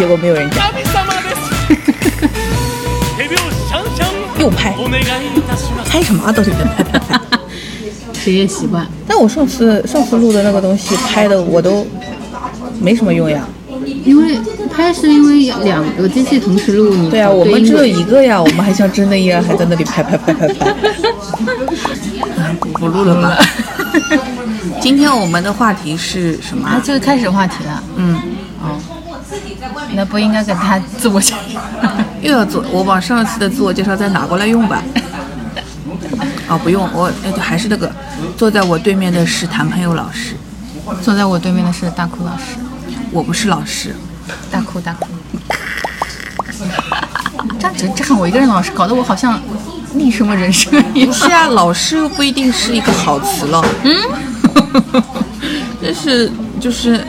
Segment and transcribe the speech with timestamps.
[0.00, 0.64] 结果没有人讲，
[4.38, 4.74] 又拍，
[5.86, 6.32] 拍什么啊？
[6.32, 7.20] 都是在拍拍拍。
[8.24, 8.86] 职业习惯。
[9.06, 11.86] 但我上次上次录的那个东西拍的我都
[12.80, 13.46] 没什么用呀。
[14.06, 14.38] 因为
[14.74, 20.74] 拍是因为两个机器同时录，你对啊，我们只有一个呀，我们还像真的一样， 还在那里拍拍拍拍拍。
[22.72, 23.36] 不录了吧？
[24.80, 26.66] 今天我们的话题是什么？
[26.66, 27.82] 啊，这个开始话题了。
[27.96, 28.20] 嗯，哦，
[29.94, 31.60] 那不应该跟他自我介绍，
[32.22, 34.82] 又要做，我把上次的自我介绍再拿过来用吧。
[36.48, 37.90] 哦，不用，我那就，还是那个，
[38.36, 40.34] 坐在我对面的是谭朋友老师，
[41.02, 42.56] 坐在我对面的是大哭老师，
[43.12, 43.94] 我不是老师，
[44.50, 45.06] 大哭大哭。
[47.58, 49.40] 这样只只喊我一个人老师，搞得我好像
[49.94, 51.06] 逆什么人生一样。
[51.06, 53.64] 不是啊，老师又不一定是一个好词了。
[53.84, 55.02] 嗯，
[55.80, 57.04] 这是就是。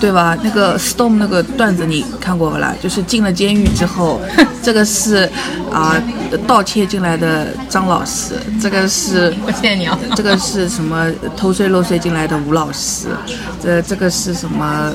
[0.00, 0.36] 对吧？
[0.42, 2.74] 那个 Storm 那个段子你看过不啦？
[2.82, 4.20] 就是进了监狱之后，
[4.62, 5.28] 这个是
[5.74, 6.00] 啊
[6.46, 13.08] 盗窃进来的张老师，这个是我谢谢你啊， 这个是什么偷税漏税进来的吴老师，
[13.60, 14.92] 这这个是什么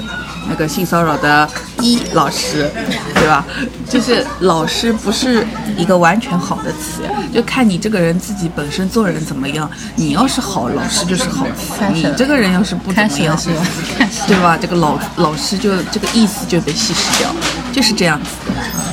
[0.48, 1.48] 那个性骚扰的
[1.82, 2.72] 一老师，
[3.14, 3.46] 对吧？
[3.90, 7.02] 就是老师不是一个完全好的词，
[7.34, 9.70] 就看你这个人自己本身做人怎么样。
[9.96, 13.38] 你要是好，老师就是好词；你这个人要是不怎么样，
[14.28, 14.58] 对吧？
[14.60, 17.30] 这个老老师就这个意思就被稀释掉，
[17.74, 18.30] 就是这样子。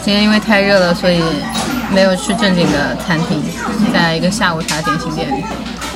[0.05, 1.20] 今天因为太热了，所以
[1.97, 3.42] 没有去正经的餐厅，
[3.91, 5.42] 在一个下午茶点心店里。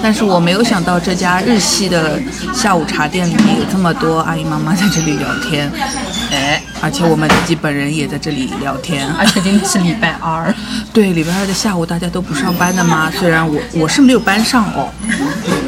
[0.02, 2.18] 但是我没有想到这家日系的
[2.54, 5.70] 下午茶店里面有这么多阿姨妈妈在这里聊天，
[6.32, 10.52] 哎，而且我们自己本人也在这里聊天，而且今天是礼拜二，
[10.90, 13.12] 对，礼拜二的下午大家都不上班的吗？
[13.18, 14.88] 虽然我我是没有班上哦，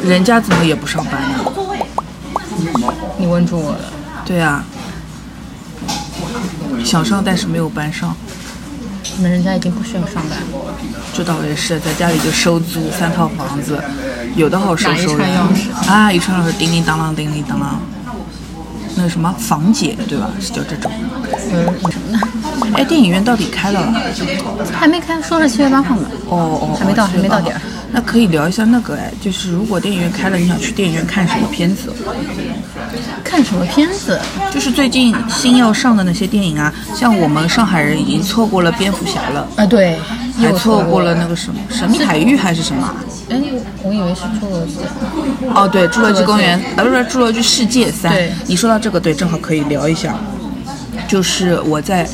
[0.03, 1.45] 人家怎么也不上班呢？
[3.19, 3.93] 你问住我了。
[4.25, 4.65] 对啊，
[6.83, 8.15] 想上但是没有班上。
[9.21, 10.39] 那人家已经不需要上班。
[11.13, 13.79] 这倒也是，在家里就收租三套房子，
[14.35, 15.23] 有的好收收的。
[15.87, 17.65] 啊，一串钥匙叮叮当啷，叮叮当啷。
[18.95, 20.29] 那个什么房姐对吧？
[20.39, 20.91] 是叫这种。
[21.51, 22.19] 嗯，什么呢？
[22.75, 23.93] 哎，电影院到底开了？
[24.71, 26.09] 还没开，说是七月八号呢。
[26.29, 27.61] 哦哦，还没到，还没到点儿。
[27.91, 31.93] 那可以聊一下那个哎，就是如果电影院开了，你想去电影院看什么片子？
[33.23, 34.19] 看什么片子？
[34.51, 39.99] 就是最近新要上的那些电影啊，像我们上海人已经错过了蝙蝠侠了啊，对，
[40.37, 42.95] 还错过了那个什么神秘海域还是什么？
[43.29, 43.39] 哎，
[43.83, 44.77] 我以为是侏罗纪。
[45.53, 48.11] 哦，对，侏罗纪公园，啊，不是侏罗纪世界三。
[48.11, 50.15] 对，你说到这个，对，正好可以聊一下，
[51.07, 52.09] 就是我在。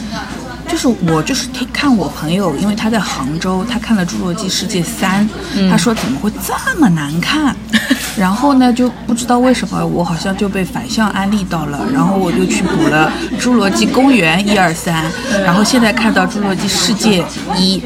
[0.70, 5.28] 就是我就是看我朋友，因为他在杭州，他看了《侏罗纪世界三》，
[5.70, 7.56] 他说怎么会这么难看？
[8.16, 15.06] 然后呢，就不知道为什么我好像就被反向安利到了，然后我就去补了《侏罗纪公园》一二三，
[15.44, 17.24] 然后现在看到《侏罗纪世界
[17.58, 17.80] 一》，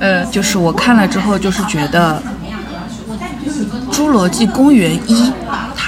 [0.00, 2.22] 呃，就是我看了之后就是觉得。
[3.92, 5.30] 《侏罗纪公园一》，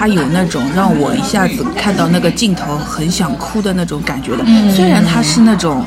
[0.03, 4.45] 它有那种让我一下子看到那个镜头很想哭的那种感觉的。
[4.75, 5.87] 虽然他是那种，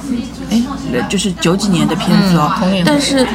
[0.49, 0.63] 哎，
[1.09, 2.49] 就是九几年的片子哦，
[2.85, 3.27] 但是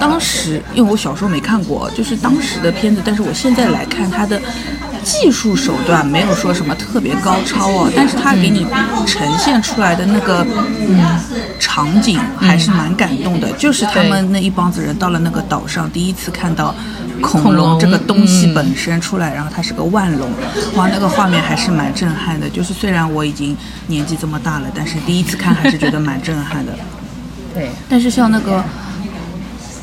[0.00, 4.40] 当时因为我小时候没看过，就是当时的片子，但是我现在来看他的
[5.02, 8.66] 技术手段没有说什么特别高超哦，但是它给你
[9.06, 10.46] 呈现出来的那个
[10.88, 10.98] 嗯
[11.58, 13.50] 场景还是蛮感动的。
[13.52, 16.74] 就是他们那一帮子人到了那个岛上，第一次看到。
[17.20, 20.28] 恐龙这个东西本身出来，然后它是个万龙，
[20.74, 22.50] 哇，那个画面还是蛮震撼的。
[22.50, 26.72] 就是虽然我已经年纪这么大了，但是第一次看还是觉得蛮震撼的。
[27.54, 27.70] 对。
[27.88, 28.58] 但是像那个《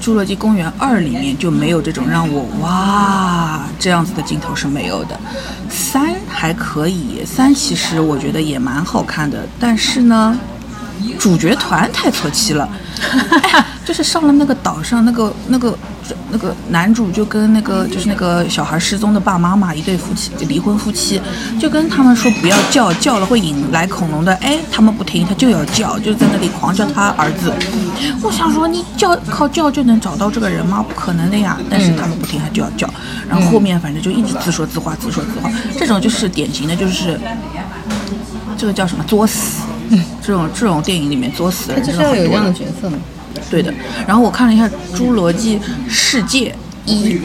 [0.02, 5.20] 侏罗纪公园二》里面就没有这种让我哇这样子的镜头是没有的。
[5.70, 10.38] 三还可以，三其实我觉得也蛮好看的，但是呢，
[11.20, 12.68] 主角团太凑齐了。
[13.86, 15.78] 就是上了那个岛上，那个那个
[16.32, 21.22] 那个男主就跟那个就是那个小孩失踪的爸妈嘛，一对夫妻离婚夫妻，
[21.60, 24.34] 就跟他们说不要叫，叫了会引来恐龙的。
[24.36, 27.54] 哎，他们不听，他就要叫，就在那里狂叫他儿子。
[28.22, 30.86] 我想说，你叫靠叫就能找到这个人吗？
[30.88, 31.58] 不可能的呀！
[31.70, 32.90] 但是他们不听，他就要叫。
[33.28, 35.52] 然后后面反正就一直自说自话，自说自话。
[35.78, 37.20] 这种就是典型的，就是
[38.58, 39.62] 这个叫什么作死。
[40.22, 42.24] 这种这种电影里面作死的人真的很多。
[42.24, 42.98] 有这样的角色吗？
[43.50, 43.74] 对的，
[44.08, 46.56] 然后我看了一下《侏罗纪世界
[46.86, 47.16] 一》，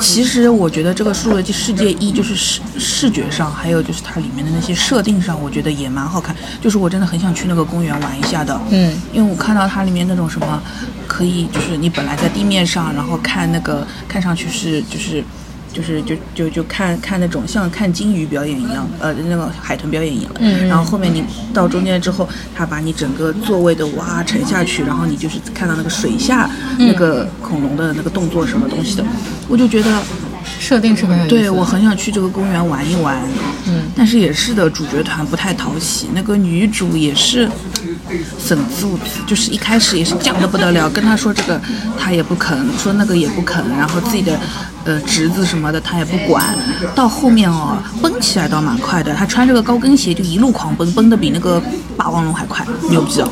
[0.00, 6.34] 其实我觉得这个《侏罗纪世界一》就是视视觉上，还有就是它里面的那些设定上，我觉得也蛮好看。
[6.60, 10.62] 就是我真的很想去那个公园玩一下的，嗯，因为我看到它里面那种什么，
[11.06, 15.24] 可以就是你本来在地面上，然后看那个看上去是就是
[15.72, 20.32] 就是就就就看看那种像看金鱼表演一样，呃，那个海豚表演一样。
[20.68, 21.22] 然后后面你
[21.54, 29.04] 到中间之后，他把你整个座位的哇沉下去，然后你就是看到那个水下那个恐龙的那个动作什么东西的，
[29.48, 30.02] 我就觉得
[30.58, 31.40] 设定是很有意思的。
[31.40, 33.20] 对我很想去这个公园玩一玩。
[33.66, 37.48] 嗯，但是也是的，主角团不太讨喜，那个女主也是
[38.38, 41.60] 神肚子，就是一开始也是犟的不得了，跟他说这个
[41.98, 44.38] 他也不肯，说那个也不肯，然后自己的
[44.84, 46.56] 呃侄子什么的他也不管，
[46.94, 51.62] 到后面哦蹦起来倒蛮快的，他穿这个高跟鞋就一路狂奔，奔的比那个
[51.96, 53.28] 霸王龙还快，牛逼哦！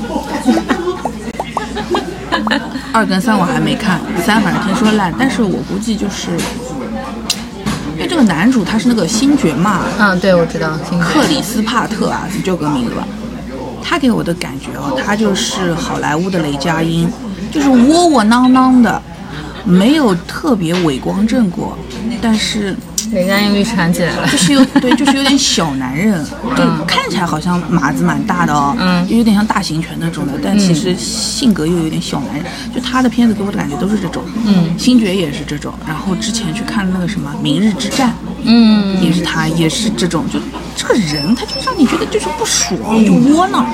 [2.92, 6.30] 二跟三我还没看，三反正听说烂，但是我估计就是。
[7.98, 10.70] 因为这个男主他是那个星爵嘛，嗯，对，我知道。
[10.88, 13.04] 星克里斯帕特啊，是这个名字吧？
[13.82, 17.10] 他给我的感觉哦，他就是好莱坞的雷佳音，
[17.50, 19.02] 就是窝窝囊囊的，
[19.64, 21.76] 没有特别伟光正过，
[22.22, 22.76] 但是
[23.12, 24.26] 雷佳音律师喊起来了。
[24.28, 26.24] 就是有对，就是有点小男人，
[26.54, 29.06] 对，看起来好像码子蛮大的哦，嗯。
[29.08, 32.44] 就有点像大型犬那种的，但其实性格又有点小男人。
[32.74, 38.10] 就他的片子给我的感觉都是这种，嗯，星爵也是这种，然后之前去看那个什么《明日之战》，
[38.44, 40.38] 嗯，也是他，也是这种，就
[40.76, 43.66] 这个人他就让你觉得就是不爽，就窝囊，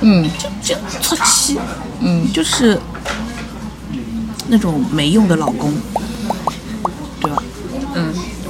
[0.00, 0.28] 嗯。
[0.62, 1.58] 就就出气，
[2.00, 2.78] 嗯，就是
[4.46, 5.72] 那种没用的老公，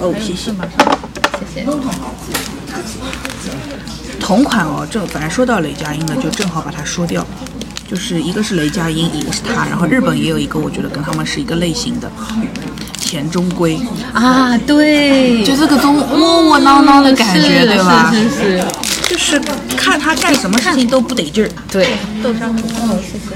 [0.01, 0.51] 哦，谢谢。
[1.55, 1.65] 谢谢。
[4.19, 7.27] 同款哦，正本来说到雷佳音了，就正好把它说掉。
[7.89, 12.09] 就是一个是雷佳音，一个是他，然后日本也有一个，我觉得跟他们是一个类型的，
[13.01, 13.81] 田中圭，
[14.13, 18.13] 啊，对，就是各种窝窝囊囊的感觉，对吧？
[18.15, 18.65] 是是是，
[19.09, 19.41] 就是
[19.77, 21.51] 看他干什么事情都不得劲儿。
[21.69, 21.97] 对。
[22.23, 23.35] 豆沙土豆，谢谢。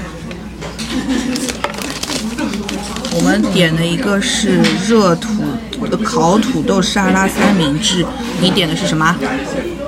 [3.17, 5.29] 我们点的一个是热土
[5.91, 8.05] 呃烤土豆沙拉三明治，
[8.41, 9.15] 你点的是什么？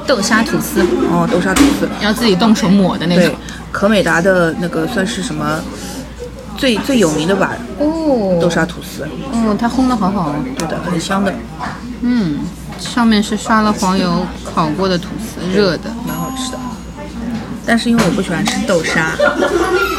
[0.05, 1.87] 豆沙吐司，哦，豆沙吐司。
[2.01, 3.35] 要自己动手抹的那对种。，
[3.71, 5.59] 可美达的那个算是什么
[6.55, 7.51] 最最有名的吧？
[7.79, 10.35] 哦，豆沙吐司，哦，它烘的好好哦。
[10.57, 11.33] 对的，很香的，
[12.01, 12.39] 嗯，
[12.79, 15.89] 上面是刷了黄油烤过的吐司，热的。
[16.07, 16.57] 蛮好吃的。
[17.65, 19.11] 但是因为我不喜欢吃豆沙，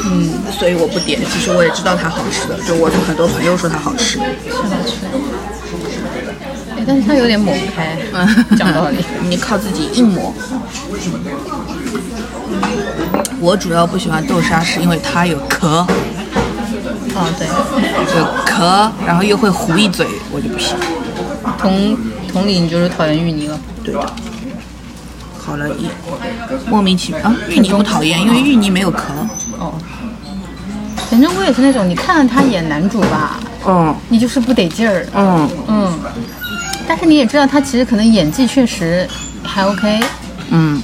[0.07, 1.21] 嗯，所以我不点。
[1.31, 4.19] 其实我也知道它好吃的，就我很多朋友说它好吃。
[4.19, 4.35] 哎，
[6.89, 7.99] 但是它有点抹不开。
[8.15, 8.97] 嗯，讲道理。
[9.29, 10.35] 你靠自己硬抹。
[13.39, 15.87] 我主要不喜欢豆沙，是因为它有壳，
[17.15, 17.47] 哦，对，
[18.19, 20.75] 有壳，然后又会糊一嘴，我就不行。
[21.59, 21.95] 同
[22.33, 23.61] 同理，你就是讨厌芋泥了。
[23.85, 24.13] 对的，
[25.39, 25.89] 好了一
[26.71, 29.13] 莫名其妙啊，芋泥不讨厌，因为芋泥没有壳。
[29.59, 29.75] 哦，
[31.11, 35.07] 反正我也是那种，你看了他演男主吧，嗯你就是不得劲儿。
[35.15, 35.99] 嗯嗯，
[36.89, 39.07] 但是你也知道他其实可能演技确实
[39.43, 40.01] 还 OK，
[40.51, 40.83] 嗯，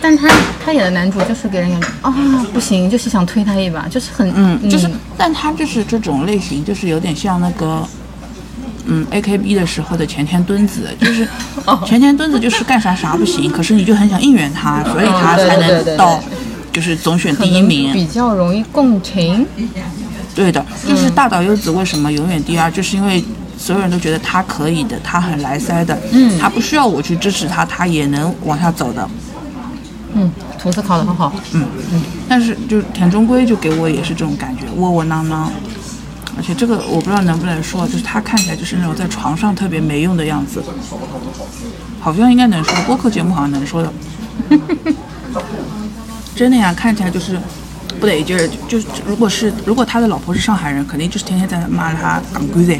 [0.00, 0.30] 但他
[0.64, 4.88] 他演的男主就是给人感觉啊不行，就是想推他一把，就是很嗯，就是，
[5.18, 7.84] 但他就是这种类型，就是有点像那个，
[8.86, 11.26] 嗯，A K B 的时候的前田敦子，就是
[11.66, 11.82] 哦。
[11.84, 16.22] 前田敦子就是干啥啥不行，可是你就很想应援他，所以他才能到，
[16.72, 17.92] 就是总选第一名。
[17.92, 19.44] 比较容易共情。
[20.34, 23.22] 对的，就是大岛优子为什么永远第二，就是因为
[23.62, 26.36] 所有人都觉得他可以的，他很来塞的，嗯。
[26.36, 29.08] 他不需要我去支持他，他也能往下走的。
[30.14, 30.28] 嗯，
[30.58, 31.32] 吐司烤的很好。
[31.52, 31.64] 嗯。
[31.92, 35.48] 嗯，但是就是田中圭就给我也是这种感觉，窝窝囊囊，
[36.36, 40.60] 而且这个我不知道能不能说，就是他看起来就是那种在床上特别没用的样子，
[42.00, 43.92] 好像应该能说，播客节目好像能说的，
[46.34, 47.38] 真的呀，看起来就是
[48.00, 52.76] 不得劲儿，就是如果是如果他的老婆是上海人，肯定就是天天在骂他港龟子，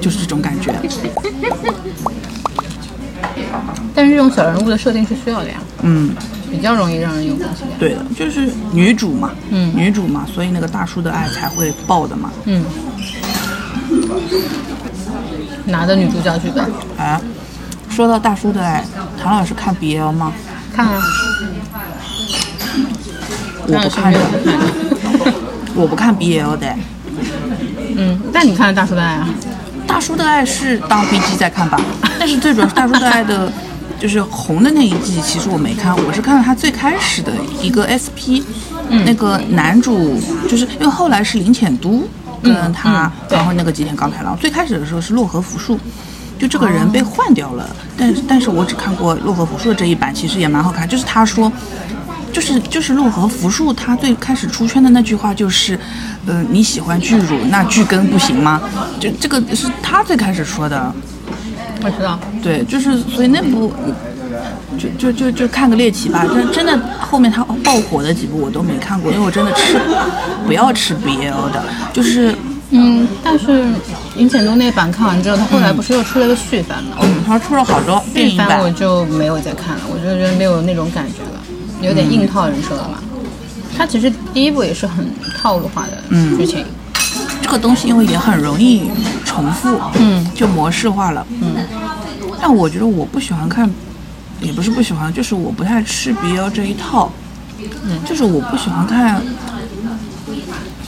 [0.00, 0.72] 就是这种感觉。
[3.94, 6.14] 但是这种小人物的设定是需要的呀，嗯，
[6.50, 7.78] 比较容易让人有共情感。
[7.78, 12.30] 对的，就是女主嘛，嗯女主嘛，所以那个大叔的爱才会爆的嘛。
[12.44, 12.64] 嗯，
[15.66, 16.64] 拿的女主角剧本，
[16.96, 17.20] 啊，
[17.90, 18.82] 说到大叔的爱，
[19.20, 20.32] 唐老师看 BL 吗？
[20.72, 21.02] 看啊，
[23.66, 24.20] 我不看的，
[25.74, 26.74] 我不看 BL 的。
[27.96, 29.28] 嗯，那你看《大叔的爱》啊？
[29.90, 31.80] 大叔的爱是当 BG 在看吧，
[32.18, 33.52] 但是最主要是大叔的爱的，
[33.98, 38.40] 就是红的那一季，其实我没看，我是看了他最开始的一个 SP，、
[39.04, 42.08] 那个男主就是因为后来是林浅都
[42.40, 45.78] 跟他，然后那个吉田刚太郎，最开始的时候是洛河福树。
[46.38, 47.68] 就这个人被换掉了，
[47.98, 50.88] 但是但是我只看过洛河福树这一版，其实也蛮好看。
[50.88, 51.52] 就是他说，
[52.32, 55.78] 就是就是陆和福树他最开始出圈的那句话就是，
[56.26, 58.60] 呃，你喜欢巨乳，那巨根不行吗？
[58.98, 60.92] 就这个是他最开始说的。
[61.82, 63.72] 我知道，对，就是所以那部
[64.78, 66.26] 就就就就看个猎奇吧。
[66.28, 69.80] 但真的后面他爆火的几部我都没看过，因为我真的吃
[70.46, 72.34] 不要吃 BL 的，就是
[72.68, 73.64] 嗯，但是
[74.16, 76.98] 尹显东那版看完之后，他后来不是又出了个续番吗？
[77.00, 78.70] 嗯，他出了好多电影版续番我。
[78.72, 81.39] 就没有再看了，我就觉得没有那种感觉了，
[81.80, 82.98] 有点硬套人设了嘛。
[83.76, 85.06] 他其实第一部也是很
[85.38, 86.02] 套路化的
[86.36, 86.64] 剧情，
[87.40, 88.90] 这个东西因为也很容易
[89.24, 91.54] 重复，嗯，就模式化了，嗯。
[92.42, 93.70] 但我觉得我不喜欢看，
[94.40, 97.10] 也不是不喜欢，就是我不太吃 BL 这一套，
[97.84, 99.22] 嗯，就是我不喜欢看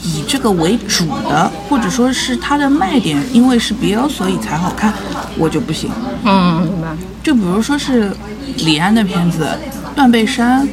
[0.02, 4.92] 以这个为主的，或者说是它的卖点，因为是 BL 所以才好看，
[5.38, 5.90] 我就不行。
[6.25, 6.88] 嗯，明白。
[7.22, 8.14] 就比如说是
[8.58, 9.46] 李安的片子
[9.94, 10.66] 《断背山》，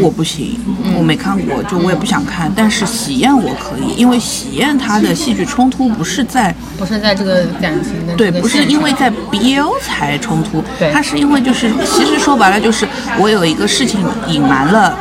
[0.00, 0.58] 我不行，
[0.96, 2.50] 我没看过，就我也不想看。
[2.54, 12.86] 但是《喜宴》我可以，因为《喜宴》它的戏剧冲突不是在不是在这个感情的对，不是因为在 BL 才冲突，它是因为就是其实说白了就是
[13.18, 14.96] 我有一个事情隐瞒了。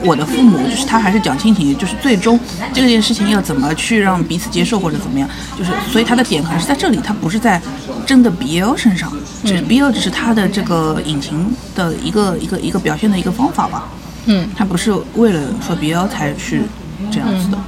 [0.00, 2.38] 我的父母就是他还是讲亲情，就是最终
[2.72, 5.28] 这件事情要怎么去让彼此接受或者怎么样，
[5.58, 7.60] 就是所以他的点可能是在这里，他不是在
[8.06, 9.12] 真的 BL 身上，
[9.44, 13.88] 只是 BL 只是他的这个引擎的一个一个一个表现的一个方法吧。
[14.30, 16.62] 嗯，他不是为了说 BL 才去
[17.10, 17.58] 这样子的。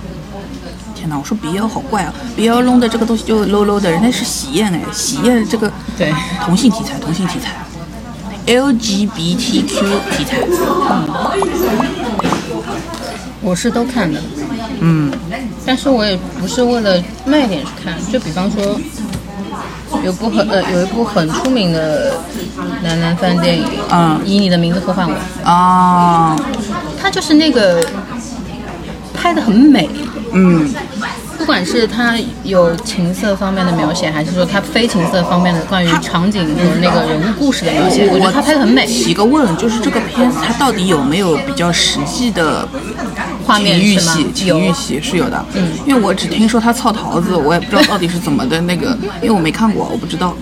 [0.95, 6.13] 天哪，我说 BL 好怪啊！BL 弄的这个东西就 low low 的，人家是喜宴哎，喜宴这个对
[6.45, 7.57] 同性题材，同性题材
[8.47, 10.43] ，LGBTQ 题材，
[13.41, 14.21] 我是都看的，
[14.81, 15.11] 嗯，
[15.65, 18.79] 但是我也不是为了卖点去看，就比方说。
[20.05, 22.15] 有部很呃有一部很出名的
[22.83, 24.21] 男男番电影，嗯。
[24.25, 25.15] 以你的名字呼唤我，
[25.51, 26.37] 啊，
[27.01, 27.83] 他就是那个
[29.15, 29.89] 拍的很美，
[30.33, 30.73] 嗯，
[31.37, 38.87] 不管是他有情色方面的描写，还是说他非情色方面的关于场景和那个人物故事的描写，我觉得他拍的很美。
[38.87, 42.69] 提个问，就是这个片子它到底有没有比较实际的
[43.51, 44.47] 画面情欲是吗戏？
[44.47, 50.35] 有情欲戏是有的，嗯，因为我只听说他操桃子，我也不知道到底是怎么的那个，因为我没看过，我不知道。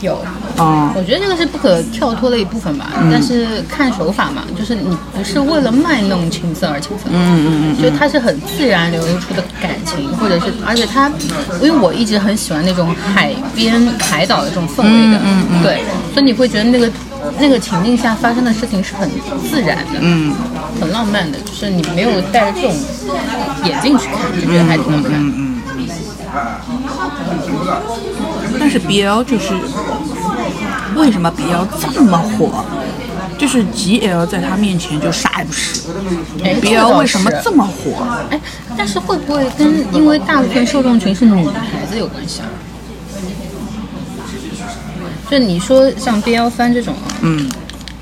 [0.00, 0.18] 有，
[0.58, 2.90] 啊、我觉得这个是不可跳脱的一部分吧。
[3.00, 11.10] 嗯但是看手法嘛，就是你不是为了卖弄情色而情色，嗯嗯嗯，就它是很自然流露出的感情，或者是而且它，
[11.62, 16.90] 因为我一直很喜欢那种海边海岛的这种氛围的，嗯嗯对，所以你会觉得那个
[17.38, 19.08] 那个情境下发生的事情是很
[19.50, 20.34] 自然的，嗯
[20.80, 22.74] 很浪漫的，就是你没有带着这种
[23.64, 25.12] 眼镜去看，就觉得还挺好看。
[25.12, 25.60] 嗯嗯。
[28.58, 29.54] 但是 BL 就是
[30.96, 32.64] 为什么 BL 这么火？
[33.36, 35.80] 就是 GL 在他面前就啥也不是
[36.40, 38.06] ，BL 为什么这么火？
[38.30, 38.40] 哎，
[38.76, 42.46] 但是会不会跟因为大部分受众群是女孩子有关系啊？
[45.30, 47.50] 就你说像 BL 番这种啊，嗯。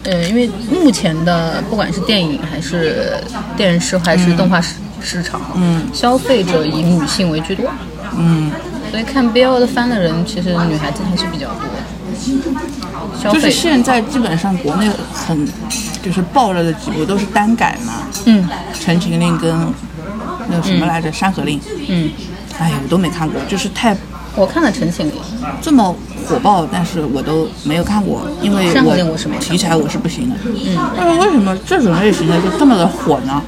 [0.05, 3.15] 呃，因为目前的不管是电影还是
[3.57, 7.71] 电视还是动画市市场，嗯，消费者以女性为居多，
[8.19, 8.51] 嗯，
[8.91, 11.63] 所以看 BL 的番的人其实女孩子还是比较多。
[13.17, 15.49] 消就是费，现在基本上国内很
[16.03, 17.93] 就是爆了的几部都是单改嘛，
[18.25, 18.45] 嗯
[18.85, 19.57] 《陈情令》跟
[20.49, 21.61] 那个什么来着，山河令》。
[21.87, 22.11] 嗯，
[22.59, 23.97] 哎呀，我都没看过，就是太
[24.35, 25.15] 我看了《陈情令》，
[25.61, 25.95] 这么
[26.27, 30.37] 火爆，但是我都没有看过，因为我题材我是不行的。
[30.45, 33.43] 嗯，但是为什么这种类型的就这么的火呢？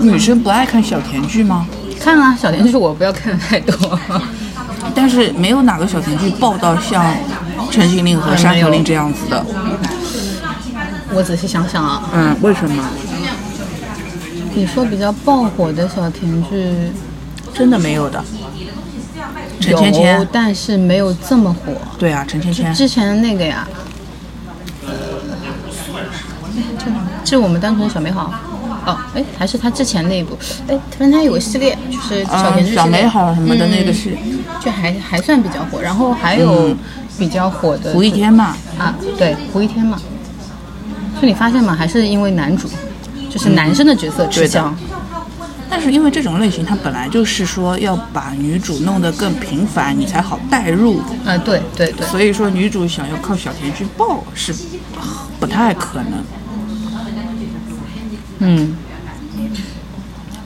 [0.00, 1.66] 女生不爱看小甜剧吗？
[1.98, 3.98] 看啊小甜剧，我不要看太多。
[4.94, 7.04] 但是没有哪个小甜剧爆到像
[7.70, 9.44] 《陈情令》和《山河令》这样子的。
[11.12, 12.84] 我仔细想想啊，嗯，为什么？
[14.54, 16.72] 你说比较爆火的小甜剧
[17.52, 18.22] 真的没有的。
[19.74, 21.72] 陈芊芊，但是没有这么火。
[21.98, 22.72] 对啊，陈芊芊。
[22.74, 23.66] 之前那个呀，
[24.86, 24.92] 呃，
[26.78, 26.86] 就
[27.24, 28.32] 就我们单纯的小美好。
[28.86, 32.24] 哦，哎，还是他之前那一部，哎，反正他有个系列，就是
[32.72, 34.16] 小美好什么的那个嗯是
[34.60, 35.82] 就还还算比较火。
[35.82, 36.78] 然后还有嗯
[37.18, 38.56] 比较火的胡一天嘛。
[38.78, 40.00] 啊，对，胡一天嘛。
[41.20, 41.74] 就你发现吗？
[41.74, 42.68] 还是因为男主，
[43.28, 44.76] 就是男生的角色吃香。
[45.76, 51.00] 但是因为这种类型，它本来就是说要把女主弄得更平凡，你才好代入。
[51.22, 54.54] 啊，对对对，所以说，女主想要靠小甜剧爆是
[55.38, 56.12] 不太可能。
[58.38, 58.74] 嗯，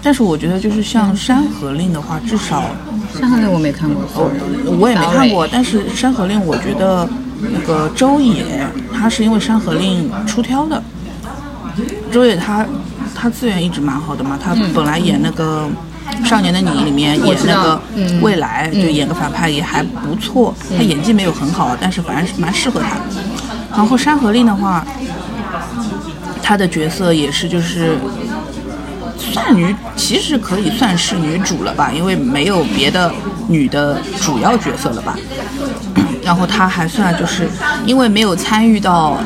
[0.02, 2.64] 但是我觉得，就是像《山河令》的话，至少
[3.16, 4.32] 山河令我没看过，
[4.80, 5.46] 我也没看过。
[5.46, 7.08] 但是《山河令》，我觉得
[7.40, 10.82] 那个周也他是因为《山河令》出挑的，
[12.10, 12.66] 周也他
[13.14, 15.68] 他资源一直蛮好的嘛，他本来演那个
[16.26, 20.54] 《少年的你》里面演那个嗯未来，就演个反派也还不错。
[20.76, 22.96] 他演技没有很好，但是反正是蛮适合他。
[23.76, 24.84] 然后山河令的话，
[26.42, 27.96] 他的角色也是就是
[29.18, 33.12] 算女，其实可以算是女主了吧，因为没有别的
[33.48, 35.16] 女的主要角色了吧。
[36.24, 37.48] 然后她还算就是
[37.86, 39.18] 因为没有参与到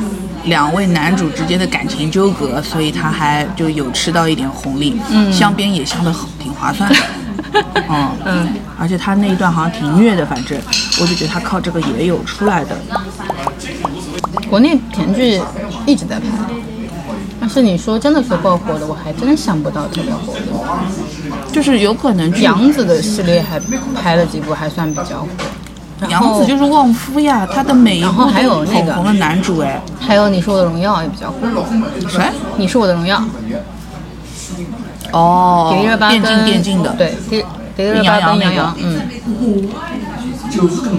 [0.44, 6.96] 两位男主之间的感情纠葛，所以他还就有吃到一点红利，嗯，香边也香的挺划算的。
[7.88, 8.48] 嗯嗯，
[8.78, 10.58] 而且他那一段好像挺虐的，反正
[11.00, 12.76] 我就觉得他靠这个也有出来的。
[14.50, 15.40] 国内甜剧
[15.86, 16.26] 一直在拍，
[17.40, 20.40] 但是你说真的说爆火的，我还真想不到特别火的。
[21.52, 23.60] 就是有可能杨紫的系列还
[23.94, 25.28] 拍了几部，还算比较火。
[26.10, 31.38] 然杨后紫就是旺夫呀，她的每一然后还部都有那个捧红了男主哎，还有《你是我的荣耀》也比较火，
[32.08, 32.20] 谁？
[32.56, 33.18] 《你是我的荣耀》
[35.12, 37.44] 哦迪丽热巴跟电竞电竞的，，对，迪
[37.76, 39.00] 迪丽热巴跟杨洋，嗯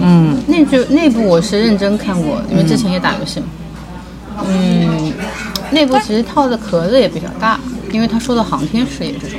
[0.02, 3.46] 嗯，那就那部我是认真看过，因为之前也打游戏嘛。
[4.46, 5.12] 嗯，
[5.70, 7.58] 那部其实套的壳子也比较大，
[7.90, 9.38] 因为他说的航天事业这种。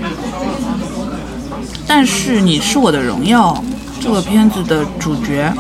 [1.86, 3.64] 但是你是我的荣耀
[4.00, 5.54] 这个片子的主角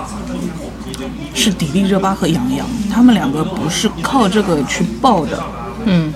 [1.34, 5.44] 是迪丽热巴和杨洋，他们两个不是靠这个去爆的。
[5.86, 6.12] 嗯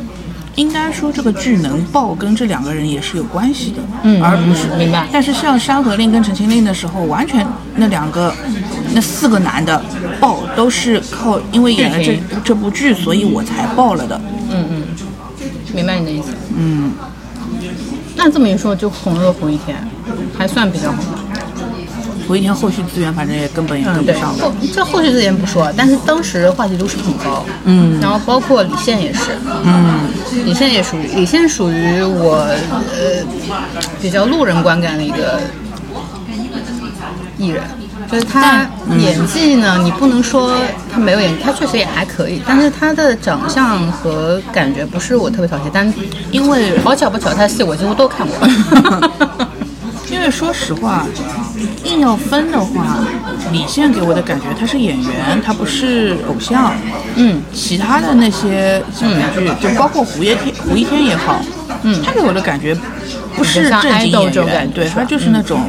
[0.56, 7.48] 应该说这个剧能爆跟这两个人也是有关系的，嗯而不是嗯明白但是像《山河令》跟《陈情令》的时候，完全
[7.78, 8.34] 那两个
[8.94, 9.82] 那四个男的
[10.20, 14.20] 爆都是靠因为演了这这部剧，所以我才爆了的。
[14.52, 14.84] 嗯嗯，
[15.74, 16.34] 明白你的意思。
[16.54, 16.92] 嗯，
[18.18, 19.78] 那这么一说，就红了红一天，
[20.38, 21.20] 还算比较红吧。
[22.32, 24.46] 胡一天后续资源反正也根本也跟不上的。
[24.46, 27.44] 后这后续资源不说，但是当时话题度是很高。
[27.66, 30.00] 嗯然后包括李现也是，嗯，
[30.46, 33.22] 李现也属于李现属于我呃
[34.02, 35.42] 比较路人观感的一个
[37.38, 37.62] 艺人，
[38.10, 38.66] 就是他
[38.98, 40.56] 演技呢，你不能说
[40.90, 45.94] 他没有演，他确实也还可以，但是他的长相和感觉不是我特别讨喜，但
[46.32, 48.48] 因为好巧不巧，他的戏我几乎都看过。
[50.22, 51.04] 因为说实话，
[51.84, 53.00] 硬要分的话，
[53.52, 56.76] 李现给我的感觉他是演员，他不是偶像。
[57.16, 61.42] 嗯，其他的那些小编剧，就包括胡一天，胡一天也好，
[61.82, 62.04] 嗯。
[62.04, 62.78] 他给我的感觉
[63.36, 65.60] 不是正经演员，对他就是那种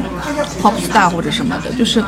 [0.61, 2.03] pop star 或者什么的，就是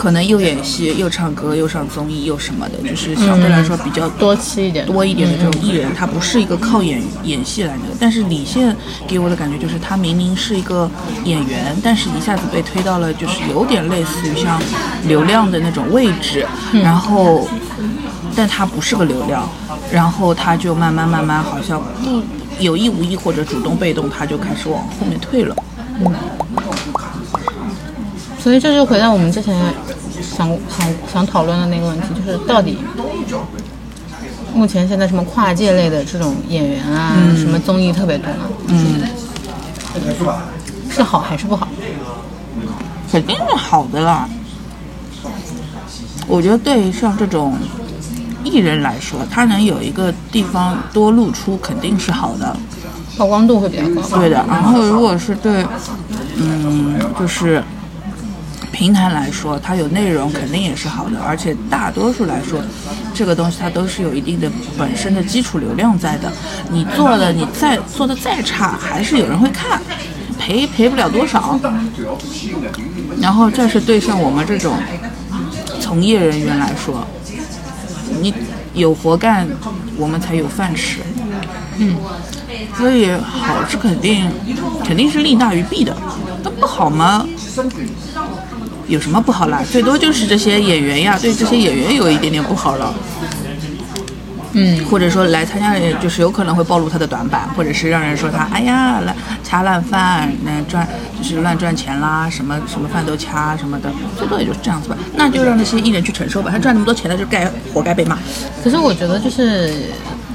[0.00, 7.82] 可能又演戏又唱歌又上综艺又什么的，就是相对来说比较多期一点，多一点的这种艺人，他不是一个靠演演戏来的。
[8.00, 8.74] 但是李现
[9.06, 10.90] 给我的感觉就是，他明明是一个
[11.24, 14.58] 演员，但是一下子被推到了就是有点类似于像
[15.06, 17.46] 流量的那种位置，然后，
[18.34, 19.46] 但他不是个流量，
[19.92, 22.22] 然后他就慢慢慢慢好像不
[22.58, 25.54] 有意无意或者主动被动，他就开始往后面退了。
[28.42, 29.54] 所以这就回到我们之前
[30.22, 32.78] 想想想讨论的那个问题，就是到底
[34.54, 38.38] 目前现在什么跨界类的这种演员啊，什么综艺特别多呢？
[38.68, 39.02] 嗯，
[40.90, 41.68] 是好还是不好？
[43.12, 44.28] 肯定是好的啦。
[46.26, 47.58] 我觉得对像这种
[48.44, 52.56] 艺人来说，他能有一个地方多露出，肯定是好的。
[53.18, 54.18] 曝光度会比较高。
[54.18, 54.44] 对的。
[54.48, 55.66] 然后如果是对，
[56.36, 57.62] 嗯，就是
[58.80, 62.58] 平台来说，它有内容肯定也是好的，而且大多数来说，
[63.12, 66.32] 这个东西它都是有一定的本身的基础流量在的。
[66.70, 69.82] 你做的你再做的再差，还是有人会看，
[70.38, 71.60] 赔赔不了多少。
[73.20, 74.74] 然后这是对像我们这种
[75.78, 77.06] 从业人员来说，
[78.18, 78.32] 你
[78.72, 79.46] 有活干，
[79.98, 81.00] 我们才有饭吃。
[81.76, 81.96] 嗯，
[82.78, 84.32] 所以好是肯定，
[84.82, 85.94] 肯定是利大于弊的。
[86.42, 87.26] 那不好吗？
[88.90, 89.62] 有什么不好啦？
[89.70, 92.92] 最多就是这些演员呀，对这些演员有一点点不好了。
[94.52, 100.84] 嗯，或者说来参加的人，就是有可能会暴露他的短板，或者是让人说他哎呀来掐烂饭，那赚
[101.16, 104.96] 就是乱赚钱啦，什么什么饭都掐什么的，最多也就是这样子吧。
[105.14, 108.18] 那就让那些艺人去承受吧，他赚那么多钱，他就该活该被骂。
[108.64, 109.72] 可是我觉得就是，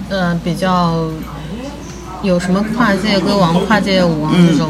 [0.07, 1.09] 呃，比较
[2.23, 4.69] 有什么跨界歌王、跨界舞王这种，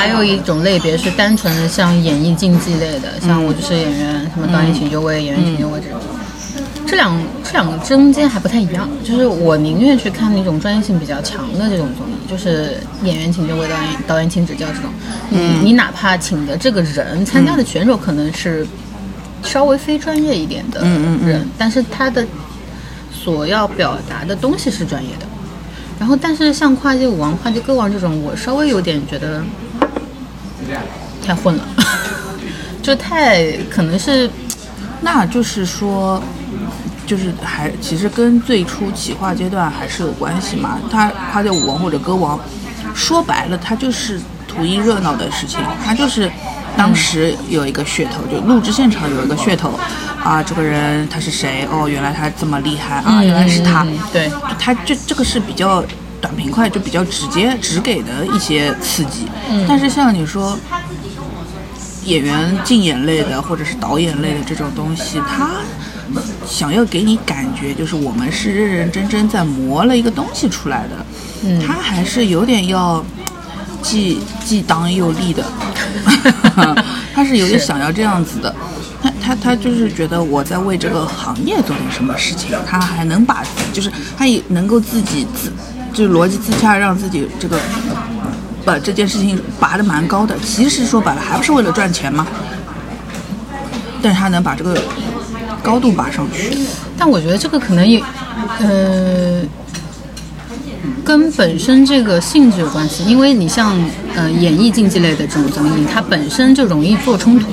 [0.00, 6.00] 还有一种类别是单纯的像演艺竞技类的，像我就是演员，什么导演请就位、演员请就位这种。
[6.86, 14.90] 这两这两个中间还不太一样，就是我宁愿去看那种专业性比较强的这种综艺，就是演员请就位、导演导演请指教这种。
[15.32, 18.66] 嗯，你哪怕请的这个人参加的选手可能是
[19.44, 22.26] 稍微非专业一点的人，嗯嗯嗯但是他的
[23.12, 25.26] 所要表达的东西是专业的。
[25.98, 29.44] 然后，但是像跨界舞王、跨界歌王这种，我稍微有点觉得
[31.26, 31.64] 太混了，
[32.82, 34.28] 就太可能是，
[35.00, 36.22] 那就是说，
[37.06, 40.78] 就是还其实跟最初企划阶段还是有关系嘛。
[40.90, 42.38] 他跨界舞王或者歌王，
[42.94, 46.30] 说白了，他就是图一热闹的事情，他就是
[46.76, 49.78] 当时有一个噱头，就录制现场有一个噱头，
[50.24, 51.66] 啊，这个人他是谁？
[51.70, 53.82] 哦，原来他这么厉害啊，原来是他。
[53.82, 55.84] 嗯对，他这这个是比较
[56.20, 59.26] 短平快，就比较直接直给的一些刺激。
[59.66, 60.58] 但是像你说
[62.04, 65.50] 演员竞演类的或者是导演类的这种东西，他
[66.46, 71.06] 想要给你感觉就是我们是认认真真在磨了一个东西出来的，
[71.44, 73.04] 嗯他还是有点要
[73.82, 75.44] 既既当又立的，
[77.14, 78.54] 他是有点想要这样子的。
[79.02, 85.50] 他他他就是觉得我在为这个行业做点什么事情，他还能把就是他也能够自己自
[85.92, 87.58] 就逻辑自洽，让自己这个
[88.64, 90.36] 把这件事情拔得蛮高的。
[90.44, 92.26] 其实说白了，还不是为了赚钱吗？
[94.02, 94.80] 但是他能把这个
[95.62, 96.56] 高度拔上去，
[96.96, 98.02] 但我觉得这个可能也，
[98.60, 99.42] 呃，
[101.04, 103.78] 跟本身这个性质有关系，因为你像
[104.14, 107.48] 呃演艺竞技类的这种综艺，它本身就容易做冲突，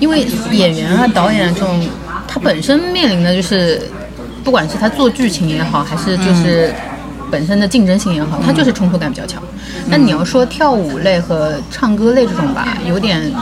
[0.00, 1.86] 因为演员啊、导演啊这种，
[2.26, 3.88] 他本身面临的就是，
[4.42, 6.74] 不管是他做剧情也好，还是就是
[7.32, 9.42] 本身的竞争性也好，它就是冲突感比较强。
[9.86, 13.32] 那你要说跳舞类和唱歌类这种吧，有点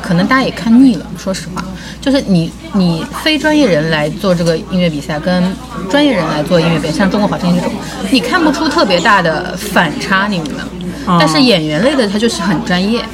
[0.00, 1.64] 可能大家也看腻了，说实话，
[2.00, 5.42] 就是你你非专业人来做这个音乐比赛，跟
[5.90, 7.72] 专业人来做音乐比赛，像中国好声音这种，
[8.12, 11.18] 你看不出特别大的反差，你明白吗？
[11.18, 13.04] 但是演员类的他就是很专业。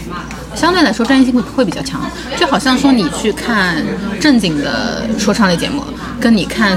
[0.59, 2.01] 相对来说，专业性会会比较强，
[2.37, 3.77] 就好像说你去看
[4.21, 5.85] 正经的说唱类节目，
[6.21, 6.77] 跟你看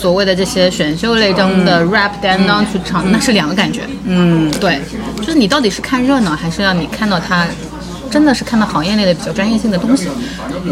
[0.00, 3.82] 所谓的这些选秀类中的 rap 担当去唱，那是两个感觉。
[4.06, 4.80] 嗯，对，
[5.18, 7.46] 就是你到底是看热闹，还是让你看到他
[8.14, 10.08] 真的是看到行业内的比较专业性的东西？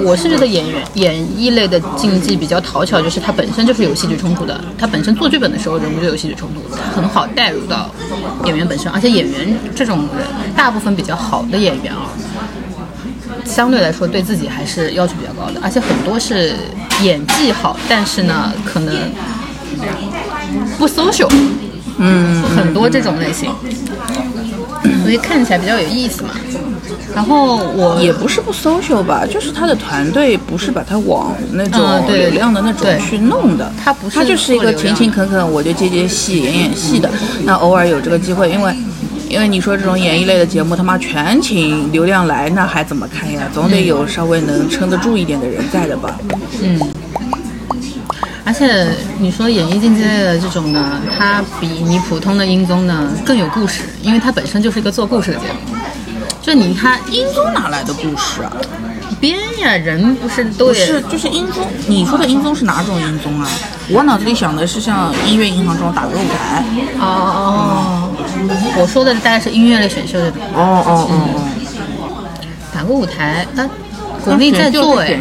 [0.05, 6.61] 我是觉得演员演艺类的竞技比较讨巧，就是它本身就是有戏剧冲突的，它本身做剧本的时候人物就有戏剧冲突，
[6.95, 7.91] 很好带入到
[8.45, 10.25] 演员本身，而且演员这种人，
[10.55, 12.07] 大部分比较好的演员啊。
[13.45, 16.55] 相对来说，对自己还是要求比较高的，而且很多是
[17.03, 18.95] 演技好，但是呢，可能
[20.79, 21.29] 不 social，
[21.99, 23.51] 嗯，很多这种类型，
[25.03, 26.31] 所以看起来比较有意思嘛。
[27.15, 37.11] 然后我也不是不 social 吧，就是他的团队不是把他往那种流量的那种去弄的，他不是他就是一个勤勤恳恳，我就接接戏、演演戏的。
[37.45, 38.75] 那偶尔有这个机会，因为
[39.29, 43.43] 因为你说这种演艺类的节目，他妈全请流量来，那还怎么看呀？
[43.53, 46.19] 总得有稍微能撑得住一点的人在的吧？
[46.63, 46.81] 嗯
[48.45, 48.89] 而且
[49.21, 55.72] 你说演艺竞技类的这种呢，它比你普通的音综呢更有故事，因为它本身就是一个做故事的节目。
[56.43, 58.53] 就你看音综哪来的故事啊？
[59.21, 61.65] 编呀，人不是都也是，就是音综。
[61.87, 63.49] 你说的音综是哪种音综啊？
[63.89, 66.65] 我脑子里想的是像音乐银行这种打歌舞台。
[66.99, 68.13] 哦哦哦，
[68.77, 71.49] 我说的大概是音乐类选秀这种哦哦哦哦，
[72.75, 73.71] 打歌舞台，啊，
[74.25, 75.21] 国内在做哎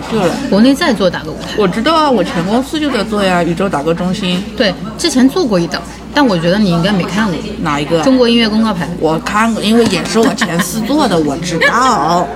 [0.49, 1.49] 国内在做打歌舞台。
[1.57, 4.43] 我知道啊，我前公司就在做呀，宇宙打歌中心。
[4.55, 5.81] 对，之前做过一档，
[6.13, 7.35] 但我觉得你应该没看过。
[7.61, 8.01] 哪一个？
[8.03, 8.87] 中国音乐公告牌。
[8.99, 12.27] 我看过，因为也是我前司做的，我知道。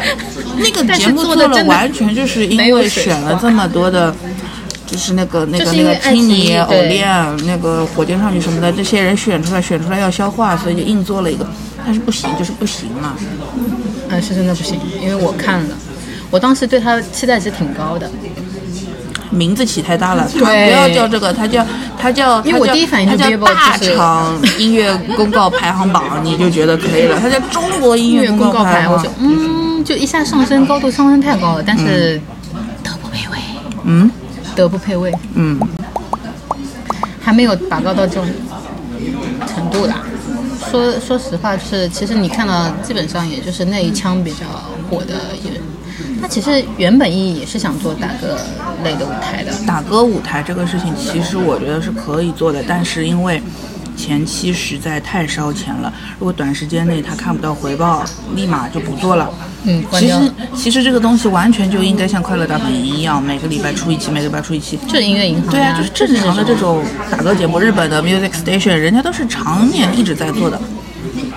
[0.58, 4.14] 那个节目做了，完全就是因为选了这么多的，
[4.86, 11.46] 就是那个那个那个青你、偶练、那个火箭少女什么的，这些人选出来，选出来要消化，所以就硬做了一个。
[11.84, 13.14] 但是不行，就是不行嘛。
[14.08, 15.76] 嗯，是真的不行，因为我看了，
[16.30, 18.10] 我当时对他期待值挺高的。
[19.28, 21.66] 名字起太大了，他不要叫这个，他叫
[21.98, 27.18] 他叫因为我第一反应他叫大厂音乐公告排行榜，你就觉得可以了。
[27.20, 32.20] 他叫中国音乐公告排，我就嗯，就一下上升高度上升太高了，但是
[32.84, 33.38] 德不配位，
[33.84, 34.10] 嗯，
[34.54, 35.58] 德不配位，嗯，
[37.20, 38.24] 还没有拔高到这种
[39.54, 40.04] 程度啦。
[40.70, 44.46] 说说实话，就是其实你看到基本上也就是那一枪比较
[44.88, 45.60] 火的艺人。
[46.20, 48.36] 他其实原本意义也是想做打歌
[48.82, 49.52] 类的舞台的。
[49.66, 53.42] 打歌舞台这个事情，其实我觉得是可以做的，但是因为
[53.96, 59.28] 前期实在太烧钱了，如果短时间内他看不到回报，立马就不做了。
[59.64, 64.78] 嗯，其实其实这个东西完全就应该像快乐大本营一样，每个礼拜出一期，每个礼拜出一期。
[64.86, 70.60] 就是音乐银行、对啊，就是正常的这种打歌节目，日本的 Music Station 人家都是常年一直在做的，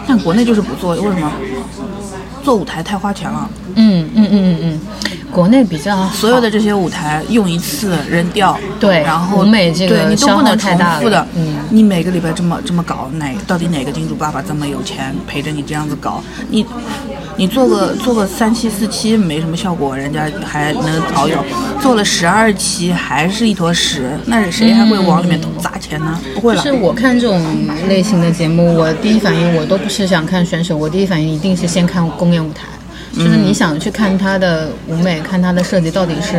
[0.08, 1.32] 但国内就是不做，为什么？
[2.50, 3.48] 做舞台太花钱了。
[3.76, 4.80] 嗯嗯嗯嗯嗯，
[5.32, 16.24] 国内比较所有的这些舞台用一次扔掉，对然后舞美这个对你都不能重复的，嗯你每个礼拜这么这么搞，哪到底哪个金主爸爸这么有钱陪着你这样子搞？
[16.50, 16.66] 你
[17.40, 21.38] 你做个做个三期四期没什么效果，人家还能熬有，
[21.82, 26.20] 做了十二期还是一坨屎，那谁还会往里面砸钱呢？
[26.36, 26.62] 不会了。
[26.62, 27.42] 就是我看这种
[27.88, 32.66] 类型的节目，我第一反应我都不是想看选手，我第一反应一定是先看公演舞台，
[33.16, 36.36] 就是你想去看它的舞美，看它的设计到底是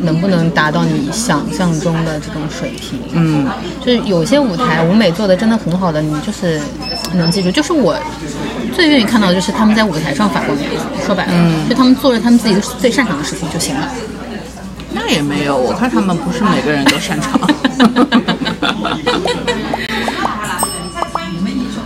[0.00, 2.98] 能不能达到你想象中的这种水平。
[3.12, 3.48] 嗯，
[3.80, 6.60] 就是有些舞台舞美做的真的很好的，你就是
[7.14, 7.52] 能记住。
[7.52, 7.96] 就是我
[8.76, 10.80] 最愿意看到的就是他们在舞台上发光的样子。
[11.06, 11.32] 说白了，
[11.66, 13.88] 就他们做着他们自己最擅长的事情就行了。
[14.92, 17.40] 那也没有，我看他们不是每个人都擅长。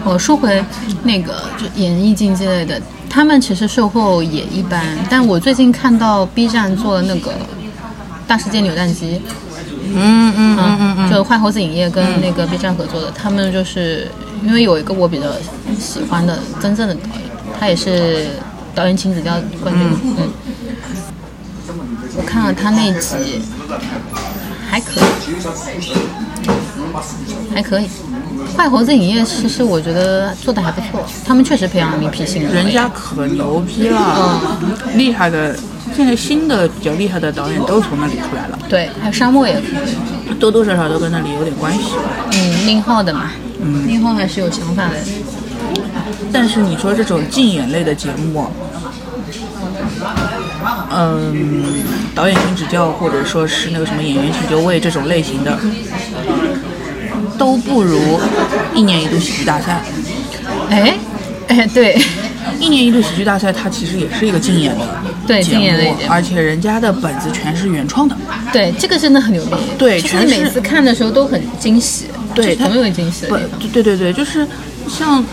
[0.05, 0.65] 我说回
[1.05, 4.85] 那个就演艺竞技类的，他们其实售后也一般。
[5.09, 7.31] 但我最近看到 B 站做的那个
[8.27, 9.23] 《大世界扭蛋机》，
[9.95, 14.11] 嗯嗯嗯嗯嗯，就坏猴子影业跟那个 B 站合作的，他们就是
[14.45, 15.27] 因为有一个我比较
[15.81, 17.23] 喜欢的真正的导演，
[17.59, 18.29] 他也是
[18.75, 19.83] 导演亲子教冠军，
[20.19, 20.29] 嗯，
[22.17, 23.43] 我看了他那集，
[24.71, 25.05] 还可以，
[27.55, 27.89] 还可以。
[28.57, 32.53] 坏猴子影业其实我觉得做的还不错，他们确实培养了一批新人。
[32.53, 35.57] 人家可牛逼了，嗯厉害的。
[35.97, 39.61] 现在新的比较厉害的导演都从那里出来了，对，还有沙漠也可
[40.31, 41.81] 以，多多少少都跟那里有点关系。
[42.33, 44.95] 嗯，宁浩的嘛，嗯，宁浩还是有想法的。
[46.33, 48.47] 但是你说这种竞演类的节目，
[50.91, 51.65] 嗯，
[52.15, 55.59] 导演请指教或者说是那个什么演员请就位这种类型的，
[57.39, 58.21] 都不如
[58.75, 59.83] 一年一度喜剧大赛。
[60.69, 60.95] 哎，
[61.49, 62.01] 哎，对，
[62.59, 64.85] 一年一度喜剧大赛它其实也是一个竞演的
[65.27, 68.17] 对节竞演类节，目目而且人家的本子全是原创的。
[68.53, 69.57] 对，这个真的很牛逼。
[69.79, 74.47] 对全是每次看的时候都很惊喜，对，就是很有惊喜的不地方。，对对对，就是
[74.89, 75.25] 像，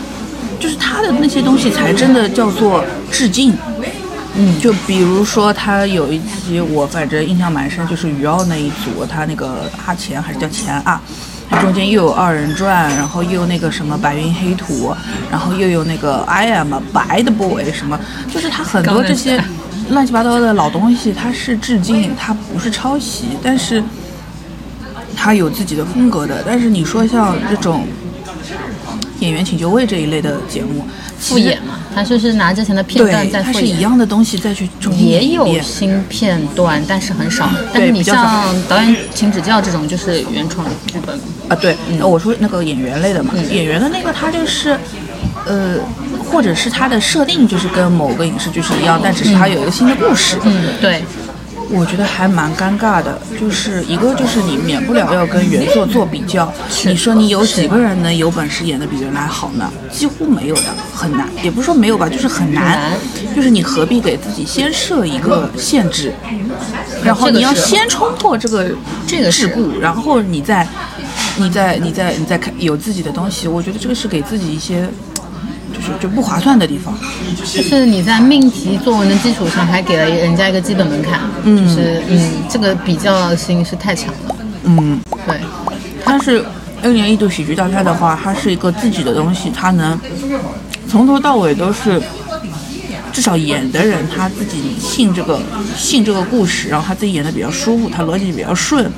[0.58, 3.54] 就是他的那些东西才真的叫做致敬。
[4.34, 11.00] 嗯，就比如说他有一集我反正印象蛮深，就是余奥那一组，他那个阿钱还是叫钱啊，
[11.50, 14.94] 他中间又有二人转，然后又有那个什么白云黑土，
[15.28, 17.98] 然后又有那个 I am a bad boy 什么，
[18.32, 19.42] 就是他很多这些
[19.90, 23.82] 乱七八糟的老东西，他是致敬，他不是抄袭，但是
[25.16, 26.44] 他有自己的风格的。
[26.46, 27.86] 但是你说像这种
[29.20, 30.86] 演员请就位这一类的节目，
[31.18, 33.54] 复演嘛，他就是拿之前的片段，再复演。
[33.54, 37.50] 它是一样的东西再去重演也有新片段，但是很少。
[37.72, 41.18] 但是你像导演请指教这种，就是原创剧本。
[41.48, 44.78] 啊，对，我说那个演员类的嘛，演员的那个他就是，
[45.46, 45.76] 呃，
[46.30, 50.36] 或者是他的设定就是跟某个影视剧是一样，但只是他有一个新的故事。
[50.44, 51.02] 嗯，对，
[51.70, 56.50] 我觉得还蛮尴尬的，就是一个就是你免不了要跟原作做比较，
[56.86, 59.70] 你说你有几个人能有本事演的比原来好呢？
[59.90, 62.92] 几乎没有的，很难，也不是说没有吧，就是很难，
[63.34, 66.12] 就是你何必给自己先设一个限制，
[67.04, 68.70] 然后你要先冲破这个
[69.06, 70.66] 这个桎梏，然后你再
[71.36, 74.88] 你再你再你再看有自己的东西，我觉得这个是给自己一些
[75.78, 76.96] 就是就不划算的地方。
[77.36, 84.36] 就是你在命题作文的基础上，还给了人家一个基本门槛，嗯就是嗯，这个比较性是太强了。
[84.64, 85.00] 嗯。
[85.26, 85.36] 对，
[86.04, 86.44] 它是
[86.82, 89.98] 六年一度喜剧大赛的话，它是一个自己的东西，它能
[90.88, 92.00] 从头到尾都是，
[93.12, 95.40] 至少演的人他自己信这个
[95.76, 98.90] 信这个故事，然后他自己演的比较舒服，他逻辑比较顺。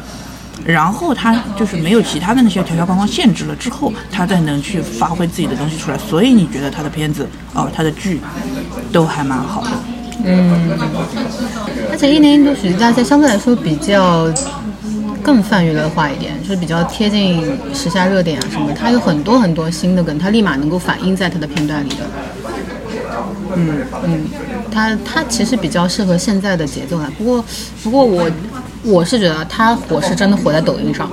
[0.70, 5.98] 然后他就是没有其他的那些条条框框限制了之后，他再能去发挥自己的东西出来。
[5.98, 8.20] 所以你觉得他的片子哦，他的剧
[8.92, 9.70] 都还蛮好的。
[10.22, 10.70] 嗯
[11.90, 14.30] 而且一年一度喜剧大赛相对来说比较
[15.22, 17.42] 更泛娱乐化一点，就是比较贴近
[17.74, 21.96] 时下热点啊什么，它有很多很多新的梗，它立马能够反映在它的片段里的。
[23.56, 24.26] 嗯嗯，
[24.70, 27.10] 它它其实比较适合现在的节奏啦。
[27.18, 27.44] 不过
[27.82, 28.30] 不过我
[28.82, 31.10] 我是觉得他火是真的火在抖音上，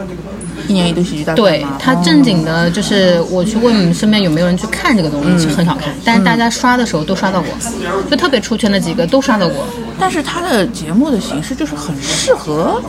[0.67, 7.51] 一年一度喜剧大赛对他正经的，就是我去问身边有没有人去看这个东西，是很少看，但是大家刷的时候都刷到过，
[8.09, 9.65] 就特别出圈的几个都刷到过。
[9.99, 12.81] 但是他的节目的形式就是很适合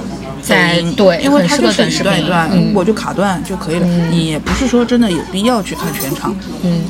[0.42, 2.04] 在对因为很适合它就是一短视频。
[2.04, 2.72] 段一段，嗯。
[2.74, 3.86] 我就卡断就可以了。
[4.10, 6.36] 你也不是说真的有必要去看全场。
[6.62, 6.82] 嗯，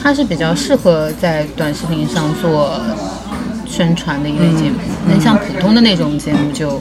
[0.00, 2.80] 它是比较适合在短视频上做
[3.66, 6.80] 宣传的一类节目，那、像普通的那种节目就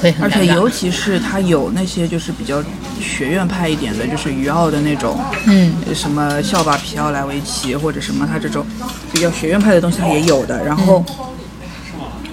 [0.00, 2.62] 会很而且尤其是它有那些就是比较
[3.00, 8.64] 学院派一点的，就是于奥的那种，嗯，什么校霸皮奥莱维奇或者什么，他这种
[9.12, 10.64] 比较学院派的东西它也有的。
[10.64, 11.04] 然后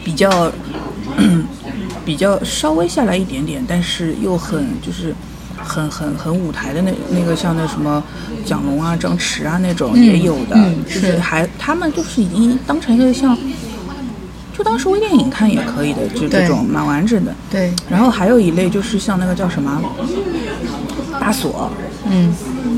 [0.04, 0.52] 比较
[2.04, 5.15] 比较稍微下来一点点，但是又很就是
[5.63, 8.04] 很很很舞台的那那个像那什么
[8.45, 13.38] 蒋龙啊、张弛啊那种也有的，嗯就是是还他们就是已经当成一个像
[14.56, 17.34] 就当是微电影看也可以的，就这种蛮完整的。
[17.49, 19.82] 对，然后还有一类就是像那个叫什么
[21.19, 21.71] 大锁，
[22.08, 22.36] 嗯，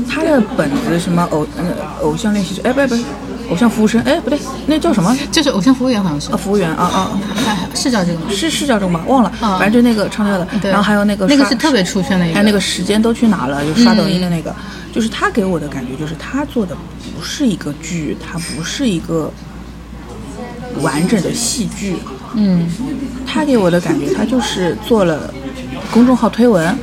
[0.08, 1.64] 他的本子什么偶呃
[2.00, 3.04] 偶像练习生，哎不是不是
[3.50, 5.16] 偶像服务生，哎不对，那叫什么？
[5.30, 6.30] 就是偶像服务员好像是。
[6.32, 8.26] 啊，，服务员啊啊，哎是叫这个吗？
[8.30, 9.02] 是是叫这个吗？
[9.06, 9.58] 忘了，啊。
[9.58, 10.70] 反正就那个唱跳的，对。
[10.70, 14.54] 然后还有那个那个是特别出圈的一个，还有那个时间都去哪了，就刷抖音的那嗯个，
[14.92, 16.74] 就是他给我的感觉就是他做的
[17.16, 19.30] 不是一个剧，他不是一个
[20.80, 21.96] 完整的戏剧，
[22.34, 22.66] 嗯，
[23.26, 25.32] 他给我的感觉他就是做了
[25.90, 26.76] 公众号推文。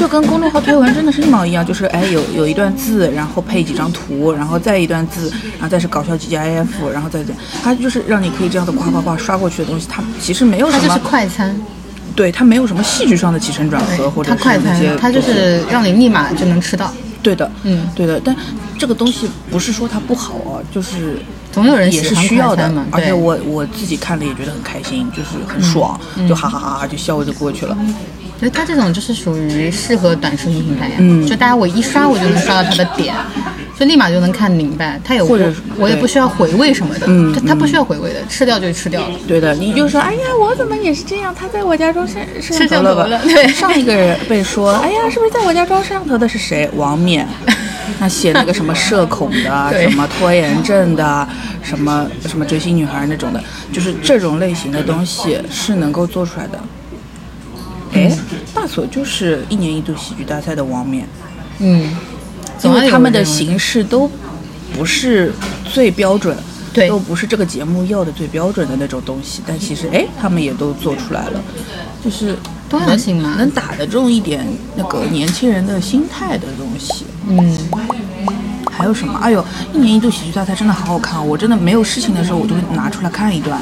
[0.00, 11.54] 就跟公众号推文真的是一毛一样，就是哎有有一段字，然后配几张图，然后再一段字，然后再是搞笑 GIF，然后再这样，它就是让你可以这样的夸夸夸刷过去的东西，它其实没有什么，它就是快餐，
[12.16, 16.90] 对它没有什么戏剧上的起承转合或者它快是那些，餐它就是让你立马就能吃到，
[17.22, 17.86] 对的，嗯。
[17.94, 18.34] 对的，但
[18.78, 21.18] 这个东西不是说它不好啊，就是
[21.52, 27.76] 总有人也是需要的嘛，而且对我我自己看了也觉得很开心，就是很爽，就哈哈哈哈就笑着过去了。
[28.38, 33.14] 所以它这种就是属于适合短视频平台呀，嗯就大家我一刷我就能刷到它的点，
[33.78, 39.14] 就立马就能看明白，它有或者我也不需要回味什么的，嗯它它不需要回味的，吃掉就吃掉了。
[39.28, 41.34] 对的，你就说，哎呀，我怎么也是这样？
[41.38, 43.20] 他在我家装摄摄像头了吧？
[43.24, 46.70] 对上一个人被说，哎呀，是不是在我家装摄像头的是谁？
[46.76, 47.28] 王冕。
[47.98, 51.28] 那写那个什么社恐的， 什么拖延症的，
[51.62, 56.58] 什么什么追星女孩那种的，就是这种类型的东西是能够做出来的。
[57.92, 58.10] 哎，
[58.54, 61.04] 大锁就是一年一度喜剧大赛的王冕，
[61.58, 61.90] 嗯，
[62.62, 64.08] 因为他们的形式都
[64.76, 65.32] 不是
[65.64, 66.36] 最标准，
[66.72, 66.88] 对。
[66.88, 71.42] 都不是这个节目要的最标准的那种东西，但其实哎，他们也都做出来了，
[72.04, 72.36] 就是
[72.70, 77.04] 多样性嘛能能打得中一点那个年轻人的心态的东西。
[77.28, 77.58] 嗯，
[78.70, 79.18] 还有什么？
[79.20, 81.22] 哎呦，一年一度喜剧大赛真的好好看哦！
[81.22, 83.60] 我真的没有事情的时候，我都会拿出来看一段。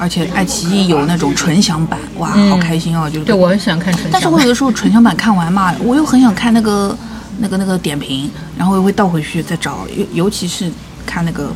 [0.00, 3.10] 而且爱奇艺有那种纯享版，哇，好开心哦！
[3.10, 6.96] 就是嗯对我很喜欢看陈翔但是我有的时候纯享版看完嘛，我又很想看那个
[7.38, 10.70] 那个那个点评，然后又会倒回去再找，尤尤其是
[11.04, 11.50] 看那个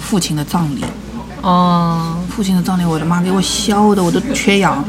[0.00, 0.84] 父亲的葬礼，
[1.42, 4.84] 哦，父亲的葬礼，我的妈，给我笑的我都缺氧。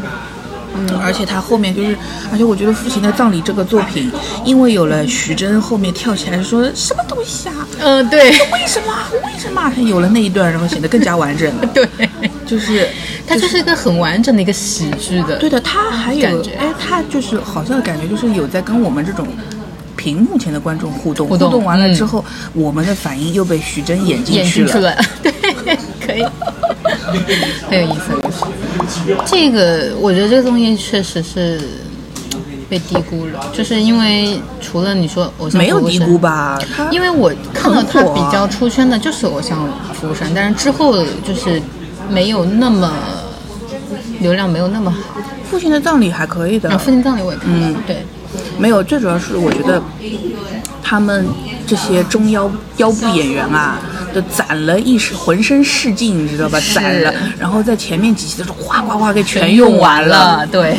[0.78, 1.96] 嗯，而且他后面就是，
[2.32, 4.12] 而且我觉得《父亲的葬礼》这个作品，
[4.44, 11.66] 因为有了徐峥后面跳起来说什么东西啊，呃，对为什么为什么他，有了那一段，然后显得更加完整了。
[11.74, 11.88] 对，
[12.46, 12.88] 就是
[13.28, 19.28] 他就是一个很完整的一个喜剧的，对的，他还有哎，他就是好像感觉就是有在跟我们这种
[19.96, 24.68] 屏幕前的观众互动，互动完了嗯之后，我们的反应又被徐峥演进去了。
[24.72, 25.32] 进出来， 对，
[26.06, 26.24] 可以，
[27.70, 28.14] 很有意思。
[29.26, 31.60] 这个我觉得这个东西确实是
[32.70, 36.60] 被低估了，就是因为除了你说偶像没有低估吧？
[36.92, 41.62] 因为我看到他比较出圈的就是偶像服务生，但是之后就是
[42.10, 42.92] 没有那么
[44.20, 45.22] 流量没有那么好。
[45.50, 48.06] 父亲的葬礼还可以的父亲葬礼我也看了，嗯对，
[48.58, 49.82] 没有，最主要是我觉得
[50.82, 51.26] 他们
[51.68, 53.80] 这些中腰腰部演员啊，
[54.16, 56.58] 都攒了一身浑身是劲，你知道吧？
[56.74, 60.48] 攒了，然后在前面几期的时候哗哗哗给全用完了。
[60.50, 60.78] 对，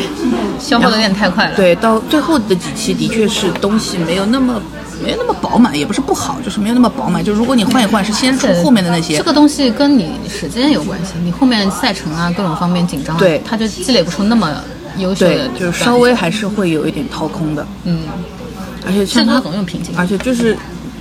[0.59, 1.55] 消耗的有点太快了。
[1.55, 4.59] 对，到最后的几期的确是东西没有那么
[5.05, 7.23] 没有那么饱满，也不是不好，就是没有那么饱满。
[7.23, 14.51] 就如果你换一换，是先出后面的那些这，个东西跟你时间有关系，你后面赛程啊各种方面紧张，对它就积累不出那么
[14.97, 17.67] 优秀对的，，就是稍微还是会有一点掏空的。
[17.85, 18.05] 嗯，
[18.87, 19.95] 而且像他总有瓶颈。
[19.95, 20.57] 而且就是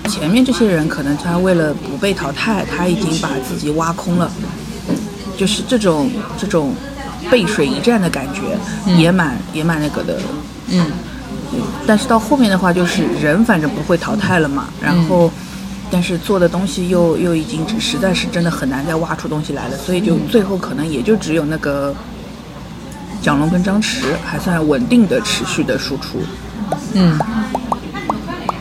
[0.08, 4.32] 前面这些人，可能他为了不被淘汰，他已经把自己挖空了，
[5.38, 6.74] 就是这种这种
[7.30, 8.58] 背水一战的感觉，
[8.96, 10.20] 也蛮也蛮那个的。
[10.70, 10.86] 嗯，
[11.86, 15.32] 但是到后面的话，就是人反正不会淘汰了嘛，然后。
[15.92, 21.94] 但是做的东西又又已经实在是真的很难再挖出东西来了，所以就最后可能也就只有那个
[23.22, 26.18] 蒋龙跟张弛还算稳定的持续的输出。
[26.94, 27.18] 嗯，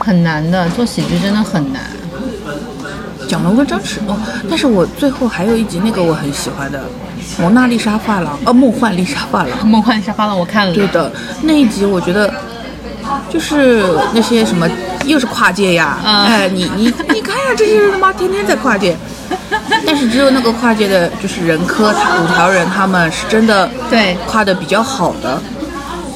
[0.04, 1.82] 很难的，做喜剧真的很难。
[3.26, 4.16] 蒋龙跟张弛哦，
[4.50, 6.78] 但是我最后还有一集那个我很喜欢的
[7.42, 9.66] 《蒙娜丽莎发廊》呃，梦幻丽莎发廊。
[9.66, 10.74] 梦幻丽莎发廊，我看了。
[10.74, 11.10] 对的，
[11.42, 12.32] 那一集我觉得
[13.30, 13.82] 就是
[14.12, 14.68] 那些什么
[15.06, 18.94] 又是跨界呀，嗯哎，你你你看呀，这些人他妈天天在跨界，
[19.86, 25.40] 但是只有那个跨界的，就是任科他五条人他们是真的对跨的比较好的，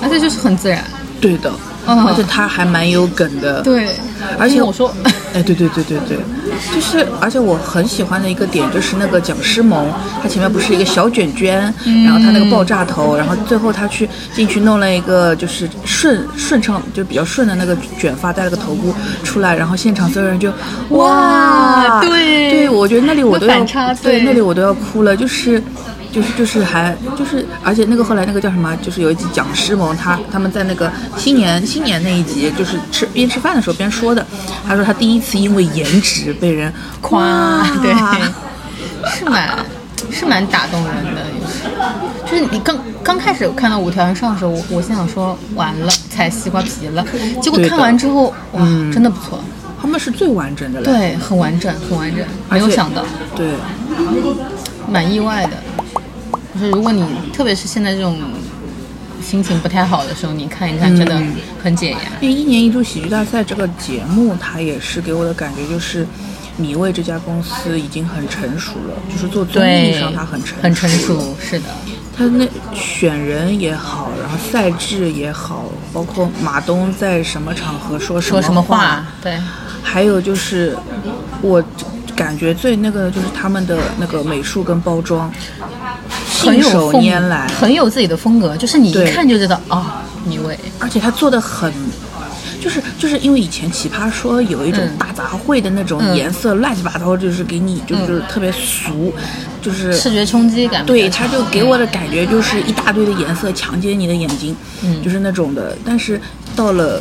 [0.02, 0.84] 而且就是很自然。
[1.20, 1.50] 对的，
[1.88, 2.06] 嗯。
[2.06, 3.88] 而且他还蛮有梗的，对，
[4.38, 4.92] 而且我说，
[5.34, 6.18] 哎，对对对对对，
[6.74, 9.86] 就是，而且我很喜欢的一个点就是那个蒋诗萌，
[10.22, 11.60] 他前面不是一个小卷卷，
[12.04, 20.52] 然后他那个爆炸头，然后最后他去进去弄了一个就是顺顺畅就比较顺的那个卷发，戴了个头箍出来，然后现场所有人就
[20.90, 22.50] 哇，对。
[22.50, 23.64] 对，我觉得那里我都要
[24.02, 24.20] 对。
[24.22, 25.62] 那里我都要哭了，就是。
[26.12, 34.26] 就是就是还就是，而且那个后来那个叫什么，就是有一集讲师萌，他他们在那个新年新年那一集，就是吃边吃饭的时候边说的，
[34.66, 37.92] 他说他第一次因为颜值被人 夸哇对，
[39.10, 39.64] 是蛮
[40.10, 41.68] 是蛮打动人的，就是。
[42.30, 47.02] 就是你刚刚开始看到五条人上的时候，我我心想说完了踩西瓜皮了，
[47.40, 48.60] 结果看完之后哇，
[48.92, 49.40] 真的不错，
[49.80, 53.02] 他们是最完整的了，对，很完整，很完整，没有想到，
[53.34, 53.46] 对，
[54.90, 55.52] 蛮意外的。
[56.58, 58.18] 就是如果你特别是现在这种
[59.22, 61.98] 心情不太好的时候，你看一看，真的嗯很解压。
[62.20, 66.06] 因为一年一度喜剧大赛这个节目，它也是给我的感觉就是。
[66.60, 71.66] 米未这家公司已经很成熟了，就是做综艺，上它很成很成熟，是的，
[72.16, 72.44] 他那
[72.74, 79.38] 选人也好，然后赛制也好，包括马东在什么场合说什么说什么话，对，
[79.84, 80.76] 还有就是
[81.40, 81.62] 我
[82.16, 85.32] 感觉最那个的就是他们的那个美术跟包装，
[86.38, 90.58] 信手风拈来，很有自己的风格，就是你一看就知道啊，米未。
[90.78, 91.72] 而且他做的很。
[92.60, 94.98] 就是就是因为以前奇葩说有一种嗯。
[94.98, 96.16] 大杂烩的那种嗯。
[96.16, 99.12] 颜色乱七八糟，就是给你就是特别俗，
[99.62, 105.00] 就是视觉冲击感对，他就给我的感觉就是一大堆的颜色强奸你的眼睛，嗯。
[105.02, 105.76] 就是那种的。
[105.84, 106.20] 但是
[106.56, 107.00] 到了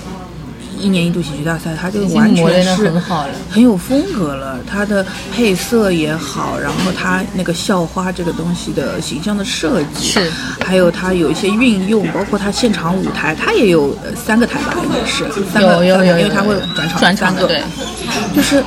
[0.80, 3.34] 一年一度喜剧大赛，他就完全是很好了。
[3.50, 4.60] 很有风格了。
[4.70, 10.32] 他的配色也好，然后他那个校花这个东西的形象的设计，是。
[10.66, 15.24] 还有他有一些运用，包括他现场舞台，他也有呃三个台吧，应该是
[15.54, 17.64] 三个，有有有有，因为他会转场三个，转场的对，
[18.36, 18.62] 就是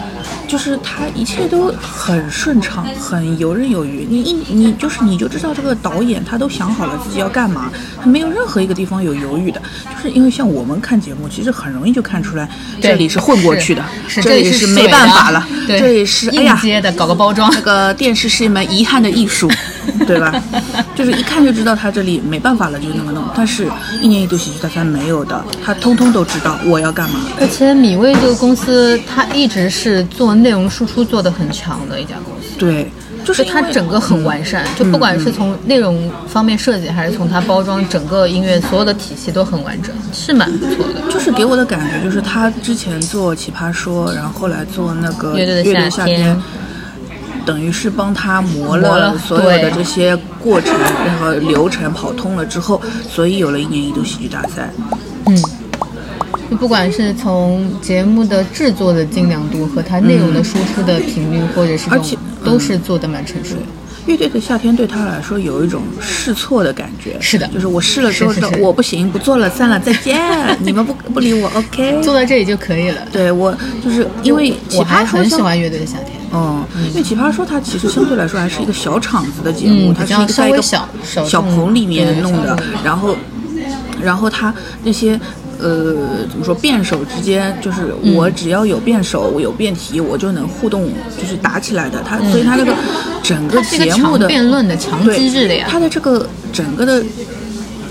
[0.51, 4.05] 就是他一切都很顺畅，很游刃有余。
[4.11, 7.70] 你一你就是你就知道这个导演他都想好了自己要干嘛，
[8.03, 9.62] 他没有任何一个地方有犹豫的。
[9.94, 12.48] 就是因为像我们看节目，其实很容易就看出来
[12.80, 16.59] 这里是混过去的，是这里是没办法了，这里是哎硬呀。
[16.61, 17.61] 接的，搞个包装这。
[17.62, 19.48] 个电视是一门遗憾的艺术，
[20.07, 20.33] 对吧？
[20.95, 23.24] 就是一看就知道他这里没办法了，就那么弄。
[23.35, 23.68] 但是，
[24.03, 27.20] 一年一度喜剧大赛没有的，他通通都知道我要干嘛。
[27.41, 32.91] 而且米未这个公司，它一直是做内容输出做得很强的一家公司，对，
[33.24, 41.01] 就是就它整个很完善，就不管是从内容方面设计，还是从它包装整个音乐所有的体系都很完整，是蛮不错的。
[41.11, 46.43] 就是给我的感觉就是他之前做奇葩说，然后后来做那个乐队的乐队夏天夏天，
[47.45, 50.72] 等于是帮他磨磨了了所有的这些过程，
[51.07, 54.70] 然后流程跑通了之后，所以有了一年一度喜剧大赛。
[55.26, 55.36] 嗯，
[56.51, 63.62] 就不管是从节目的制作的精良度和它内容的输出的频率，或者是而且，都是做的蛮成熟的。
[64.07, 70.18] 乐队的夏天对他来说有一种试错的感觉，是的就是我试了之后我不行，不做了，算了，再见，
[70.59, 72.01] 你们不不理我，OK。
[72.03, 73.03] 做到这里就可以了。
[73.12, 76.19] 对我就是因为我还很喜欢乐队的夏天。
[76.33, 83.16] 嗯，因为奇葩说它其实相对来说还是一个小场子的节目，嗯它是一个在一个小小棚里面弄的，然后，
[84.03, 84.55] 然后它
[84.85, 85.18] 那些。
[85.62, 85.95] 呃，
[86.31, 86.55] 怎么说？
[86.55, 92.03] 辩手之间就是嗯我只要有辩手，我有辩题，我就能互动，就是打起来的。
[92.03, 92.74] 它所以它那个
[93.22, 97.05] 整个节目的强辩论的强对机制的呀它的这个整个的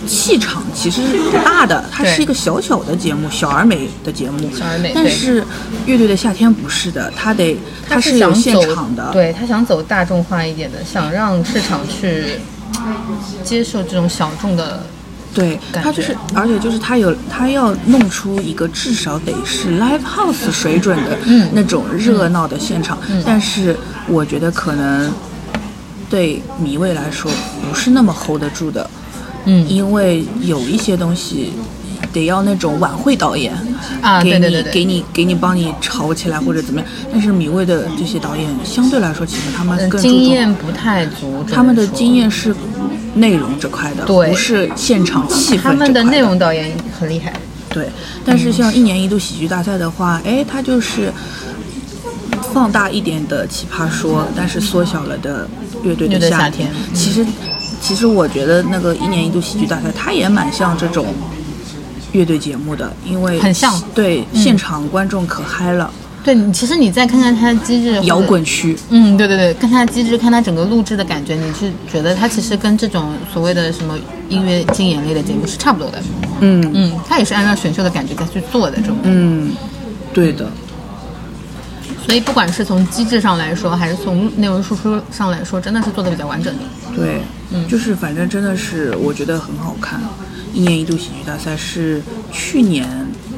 [0.08, 4.40] 气场其实是不大的，它是一个小小的节目，小而美的节目。
[4.56, 5.44] 小而美但是
[5.86, 12.40] 乐队的夏天不是的，它得它是想有现走场的，对他想走大众化一点的，想让市场去
[13.44, 14.84] 接受这种小众的。
[15.32, 23.78] 对，感它就是，而且就是他有，他要弄出一个至少得是 live house 水准的嗯那种热闹的现场，但是
[24.08, 25.14] 我觉得可能
[26.10, 27.32] 对米未来说
[27.62, 28.90] 不是那么 hold 得住的，
[29.50, 29.68] 嗯。
[29.68, 31.52] 因为有一些东西
[32.14, 33.54] 得要那种晚会导演
[34.02, 34.72] 啊给你对对对对。
[34.72, 41.44] 给你给你帮你炒起来或者怎么样，但是米未的这些导演相对来说，其实他们嗯，更注重经验不太足。
[41.52, 42.56] 他们的经验是
[43.16, 44.30] 内容这块的，对。
[44.30, 47.34] 不是现场气氛他们的内容导演很厉害。
[47.72, 47.88] 对，
[48.26, 51.14] 但是像一年一度喜剧大赛的话，哎，它就是
[52.52, 55.48] 放大一点的奇葩说，但是缩小了的
[55.84, 57.24] 乐队的夏天其实，
[57.82, 61.08] 其实我觉得那个一年一度喜剧大赛，它也蛮像这种
[62.12, 65.92] 乐队节目的，因为很像对、现场观众可嗨了，
[66.24, 68.78] 对你，其实你再看看它的机制，摇滚区。
[68.90, 76.02] 嗯，对对对，看它的机制，看它整个录制的感觉，你是觉得它其实跟这种所谓的什么音乐竞演类的节目是差不多的。
[76.42, 78.96] 嗯嗯，它也是按照选秀的感觉再去做的这种。
[79.04, 79.52] 嗯，
[80.14, 80.50] 对的，
[82.06, 86.64] 所以不管是从机制上来说，还是从内容输出上来说，真的是做的比较完整的。
[86.96, 87.22] 对，
[87.68, 90.00] 就是反正真的是我觉得很好看。
[90.54, 92.88] 一年一度喜剧大赛是去年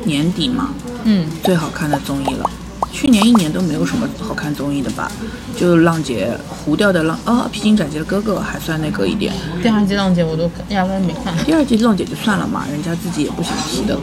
[0.05, 2.49] 年底嘛，嗯，最好看的综艺了。
[2.93, 5.09] 去年一年都没有什么好看综艺的吧？
[5.57, 9.33] 就浪姐糊掉的浪啊，披荆斩棘的哥哥还算那个一点。
[9.63, 11.33] 第二季浪姐我都压根没看。
[11.45, 13.97] 第二季浪姐就算了嘛，人家自己也不想提的。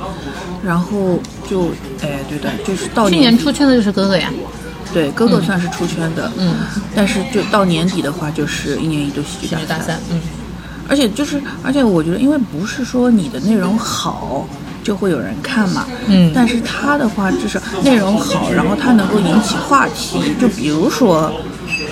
[0.65, 1.69] 然后就
[2.01, 4.33] 哎，对的，就是到去年出圈的就是哥哥呀。
[4.93, 6.30] 对，哥哥算是出圈的。
[6.36, 6.55] 嗯。
[6.95, 9.99] 但是就到年底的话，就是一年一度喜剧大赛。
[10.11, 10.20] 嗯。
[10.89, 14.47] 而且就是，而且我觉得，因为不是说你的内容好。
[14.80, 21.30] 就会有人看嘛，嗯，但是他的话就是内容好，然后他能够引起话题，就比如说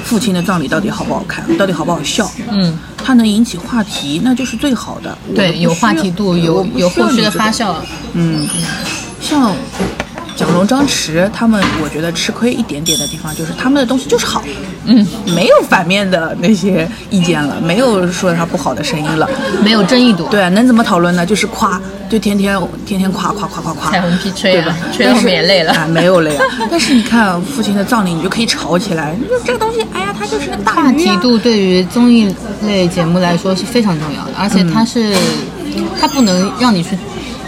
[0.03, 7.74] 父亲的葬礼到底好不好看，到底好不好笑，嗯，他能引起话题，那就是最好的，对，有话题度，有有后续的发酵，
[8.14, 8.49] 嗯，
[9.20, 9.55] 像。
[10.37, 14.45] 蒋龙、张弛他们，我觉得吃亏一点点的地方就是他们的东西就是好，
[14.84, 19.28] 嗯，没有反面的那些意见了，没有说他不好的声音了，
[19.64, 20.28] 没有争议度。
[20.30, 21.24] 对，能怎么讨论呢？
[21.24, 21.80] 就是夸，
[22.11, 23.91] 就天天天天夸夸夸夸夸。
[23.91, 25.72] 彩虹屁吹啊，吹后面也累了。
[25.72, 26.45] 啊，没有累啊。
[26.70, 29.16] 但是你看父亲的葬礼，你就可以吵起来。
[29.43, 32.30] 这个东西，哎呀，它就是个大话题度对于综艺
[32.66, 35.16] 类节目来说是非常重要的，而且它是，
[35.99, 36.91] 它不能让你去。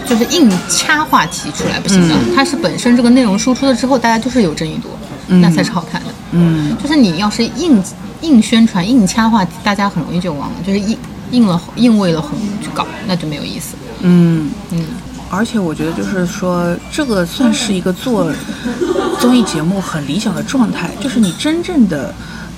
[0.09, 4.89] 就是硬掐话题出来不行的，它是本身这个内容输出了之后，大家就是有争议度，
[5.27, 6.07] 那才是好看的。
[6.31, 7.79] 嗯，就是你要是硬
[8.21, 10.55] 硬宣传、硬掐话题，大家很容易就忘了。
[10.65, 10.97] 就是硬
[11.29, 13.75] 硬了、硬为了红去搞，那就没有意思。
[14.01, 14.83] 嗯嗯，
[15.29, 18.33] 而且我觉得就是说，这个算是一个做
[19.19, 22.11] 综艺节目很理想的状态，就是你真正的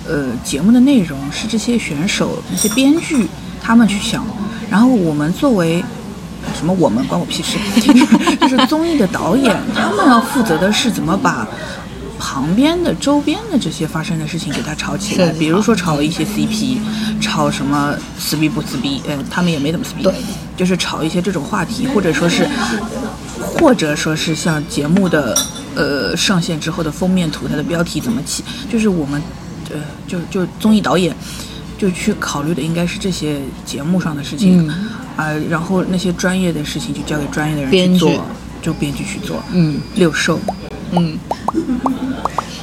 [0.08, 3.28] 呃节目的内容是这些选手、那些编剧
[3.62, 4.26] 他们去想，
[4.70, 5.84] 然后我们作为。
[6.58, 6.74] 什么？
[6.74, 7.58] 我们关我屁事！
[8.40, 11.48] 就是综艺的导演， 他们要负责的是怎么把
[12.20, 15.30] 旁边的、周边的这些发生的事情给它炒起来。
[15.34, 16.78] 比如说炒一些 CP，
[17.20, 19.02] 炒什么撕逼不撕逼？
[19.08, 20.08] 呃，他们也没怎么撕逼。
[20.56, 22.48] 就是炒一些这种话题，或者说是，
[23.60, 25.36] 或者说是像节目的
[25.76, 28.44] 呃上线之后的封面图，它的标题怎么起？
[28.72, 29.22] 就是我们
[29.72, 31.16] 呃，就就综艺导演。
[31.78, 34.72] 就去考虑的应该是这些节目上的事情，
[35.22, 38.26] 啊，然后那些专业的事情就交给专业的人去做，
[38.62, 40.40] 就编剧去做，嗯，六兽，
[40.92, 41.18] 嗯，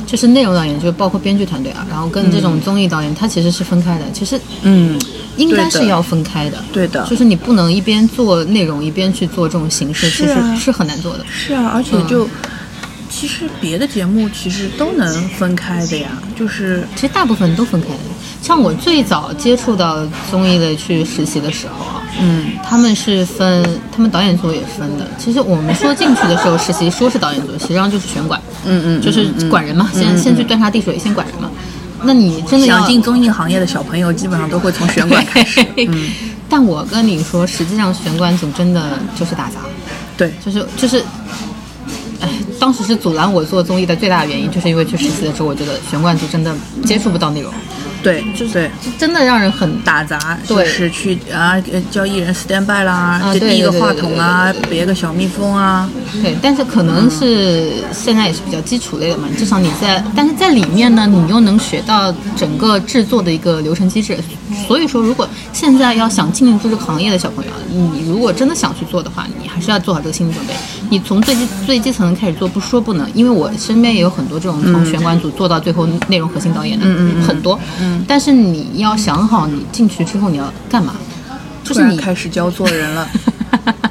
[0.06, 5.00] 就是内容导演，就包括编剧团队啊，然后跟这种综艺导演，他其实是分开的，其实，嗯，
[5.36, 12.28] 应该是要分开的，对的，就是你不能一边做内容一边去做这种形式，其实是很难做的，是啊，而且就。
[13.11, 18.00] 其实别的节目其实都能分开的呀，就是其实大部分都分开的。
[18.42, 23.64] 像我最早接触到综艺的去实习的时候啊，嗯，他们是分，
[23.94, 25.06] 他们导演组也分的。
[25.18, 31.50] 其实我们说进去的时候实习说是导演组，实际上就是选管，嗯嗯，就是管人嘛，先先去端茶递水，先管人嘛。
[32.02, 35.64] 那你真的想进综艺行业的小朋友，基本上都会从选管开始。
[35.76, 36.10] 嗯，
[36.48, 39.60] 但我跟你说，实际上选管组真的就是打杂，
[40.16, 41.02] 对，就是就是。
[42.20, 46.52] 哎，当时是阻拦我做综艺的最大的原因，就是因为去实习的时候，我觉得玄关组真的
[46.84, 47.52] 接触不到内容。
[48.03, 55.88] 对，就是真的让人很打杂，就，是去啊教艺人 stand by 啦，就递个话筒啊，别个小蜜蜂啊。
[56.22, 64.16] 对，但是可能是现在也是比较基础类的嘛，至少你在，但是在里面呢，你又能学到整个制作的一个流程机制。
[64.66, 70.55] 所以说，如果现在要想进入这个行业的小朋友，你如果真的想去做的话，你还是要做好这个心理准备。
[70.90, 76.86] 你从最基最基层开始做，不说不能，因为我身边也有很多这种从选管组做到最后内容核心导演的，
[77.26, 77.59] 很多。
[77.89, 80.95] 嗯，但是你要想好，你进去之后你要干嘛？
[81.64, 83.09] 就是你开始教做人了。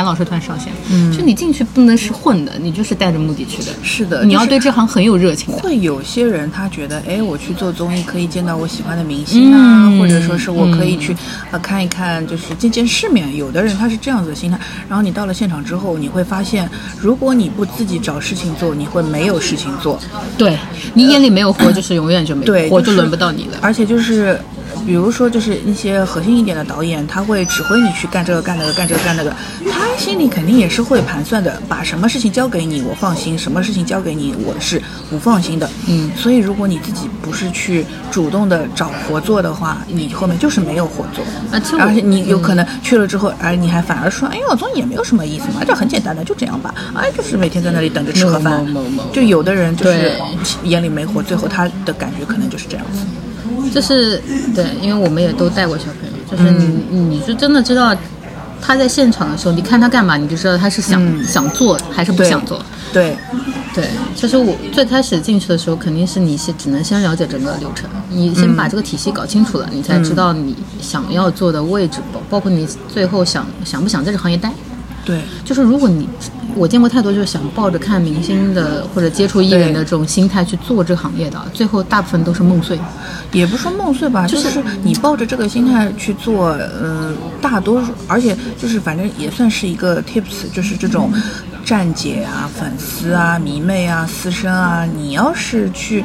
[0.00, 3.70] 谭老师突然上线，嗯，就你进去不能是混的，你就是带着目的去的。
[3.82, 5.52] 是的，你要对这行很有热情。
[5.52, 11.14] 会有些人他觉得，哎，我去做综艺可以见到我喜欢的明星啊，或者说是我可以去
[11.50, 13.36] 呃看一看，就是见见世面。
[13.36, 14.58] 有的人他是这样子的心态。
[14.88, 16.66] 然后你到了现场之后，你会发现，
[16.98, 20.00] 如果你不自己找事情做，你会没有事情做。
[20.38, 20.56] 对
[20.94, 23.58] 你眼里没有活，就是永远就没活，就轮不到你了。
[23.60, 24.40] 而且就是。
[24.86, 29.34] 比如说，就是一些核心一点的导演，他会指挥你去干这个干那个干这个干那个，
[29.70, 35.68] 他心里肯定也是会盘算的，把什么事情交给你，我放心；什么事情交给你，我是不放心的。
[35.86, 41.24] 嗯，所以如果你自己不是去主动的找活做的话，你后面就是没有活做。
[41.78, 46.74] 而且你有可能去了之后，哎，你还反而说，哎呦，综艺也没有什么意思嘛，这很简单的，就这样吧。
[46.94, 48.66] 哎，就是每天在那里等着吃盒饭。
[49.12, 50.12] 就有的人就是
[50.64, 53.00] 眼里没活，最后他的感觉可能就是这样子。
[53.72, 54.22] 就是
[54.54, 57.94] 对，因为我们也都带过小朋友，就是你，你就真的知道，
[58.60, 61.24] 他他在现场的时候，你看他干嘛，你就知道他是想、嗯。
[61.26, 62.64] 想做还是不想做。
[62.92, 63.16] 对，
[63.74, 74.52] 对，就是我最开始进去的时候，肯定是你先只能先了解整个流程，你先把这个体系搞清楚了，你才知道你想要做的位置，包包括你最后想想不想在这行业待。
[75.04, 76.08] 对，就是如果你，
[76.56, 82.78] 我见过太多就是想抱着看明星的或者接触艺人的这种心态去做这个行业的，最后大部分都是梦碎。
[83.32, 91.12] 也不说梦碎吧，就是你抱着这个心态去做，嗯、大多数，而且就是反正也算是一个 tips，就是这种
[91.64, 96.04] 站姐啊、粉丝啊、迷妹啊、私生啊，你要是去。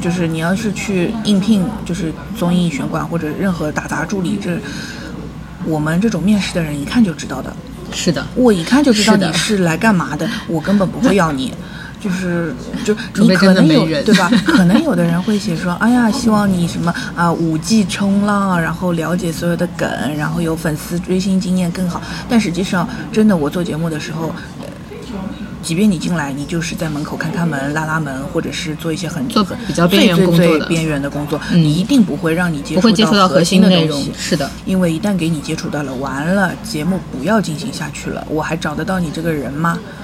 [0.00, 4.58] 就是你要是去应聘，就是综艺选管或者任何打杂助理，这
[5.66, 7.54] 我们这种面试的人一看就知道的。
[7.92, 11.52] 是的，我一看就知道你是来干嘛的， 我根本不会要你。
[12.00, 14.30] 就是就 你可能有对吧？
[14.46, 19.86] 可能有的人会写说， 哎呀，希望你什么啊五 G 冲浪，然后了解所有的梗，
[20.16, 22.00] 然后有粉丝追星经验更好。
[22.26, 24.34] 但实际上，真的我做节目的时候。
[25.60, 34.12] 呃即便你进来，你就是在门口看看门、拉拉门，或者是做一些很做很比较边缘最工作的最最边缘的工作，嗯你一定不会让你接不会接触到核核心内容的东西。。
[34.16, 39.78] 是的，因为一旦给你接触到了，完了，节目不要进行下去了，我还找得到你这个人吗？
[39.78, 39.99] 呃，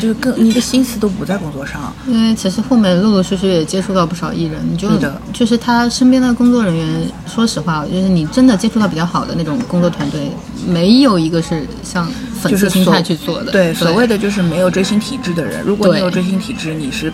[0.00, 1.92] 就是更你的心思都不在工作上。
[2.06, 4.88] 因为其实后面陆陆续续也接触到不少艺人，你就
[5.32, 6.86] 就是他身边的工作人员，
[7.26, 10.30] 说实话，就是你真的接触到比较好的那种工作团队，
[10.66, 12.08] 没有一个是像
[12.40, 13.52] 粉丝心态去做的。
[13.52, 15.62] 对，所谓的就是没有追星体质的人。
[15.64, 17.12] 如果你有追星体质，你是。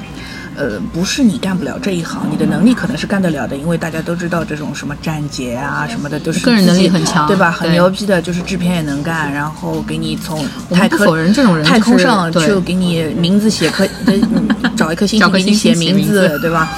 [0.58, 7.50] 呃，不是你干不了这一行，你的能力可能是干得了的，因为大家都知道这种什么站姐啊什么的都是个人能力很强对吧？
[7.50, 16.68] 很牛逼的，就是制片也能干，然后给你从太空否认这种人太空上对就给你名字写颗， 嗯找一颗星星 给你写名名字，对吧？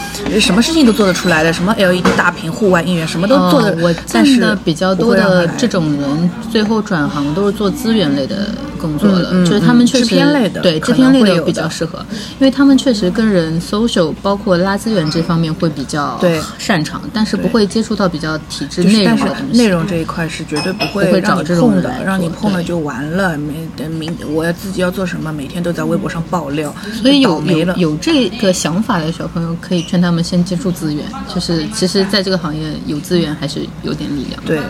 [0.40, 3.70] 什么事情都做得出来的，什么 LED 大屏、户外应援，什么都做的。
[3.70, 12.04] 呃我但是见的比较多的这种人，最后转行都是做资源类的工作了，嗯嗯就是他们确实制片类的对可制片类的比较适合，
[12.38, 19.58] 因为他们确实跟人 social，包括拉资源这方面会比较对擅长，但是不会接触到比较体制内容的东西。
[19.58, 23.38] 内容这一块是绝对不不会找会让你这种的让你碰了就完了。
[23.38, 27.74] 没等明我要自己要做什么，每天都在微博上爆料，所以有没了。
[27.76, 34.48] 有有这个想法的小朋友，可以劝他们先接触资源，就是其实在这个行业有资源还是有点力量的。
[34.48, 34.60] 对，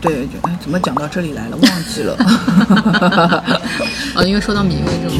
[0.00, 1.56] 对对就哎怎么讲到这里来了？
[1.56, 2.16] 忘记了。
[4.14, 5.16] 啊， 因为说到米未这种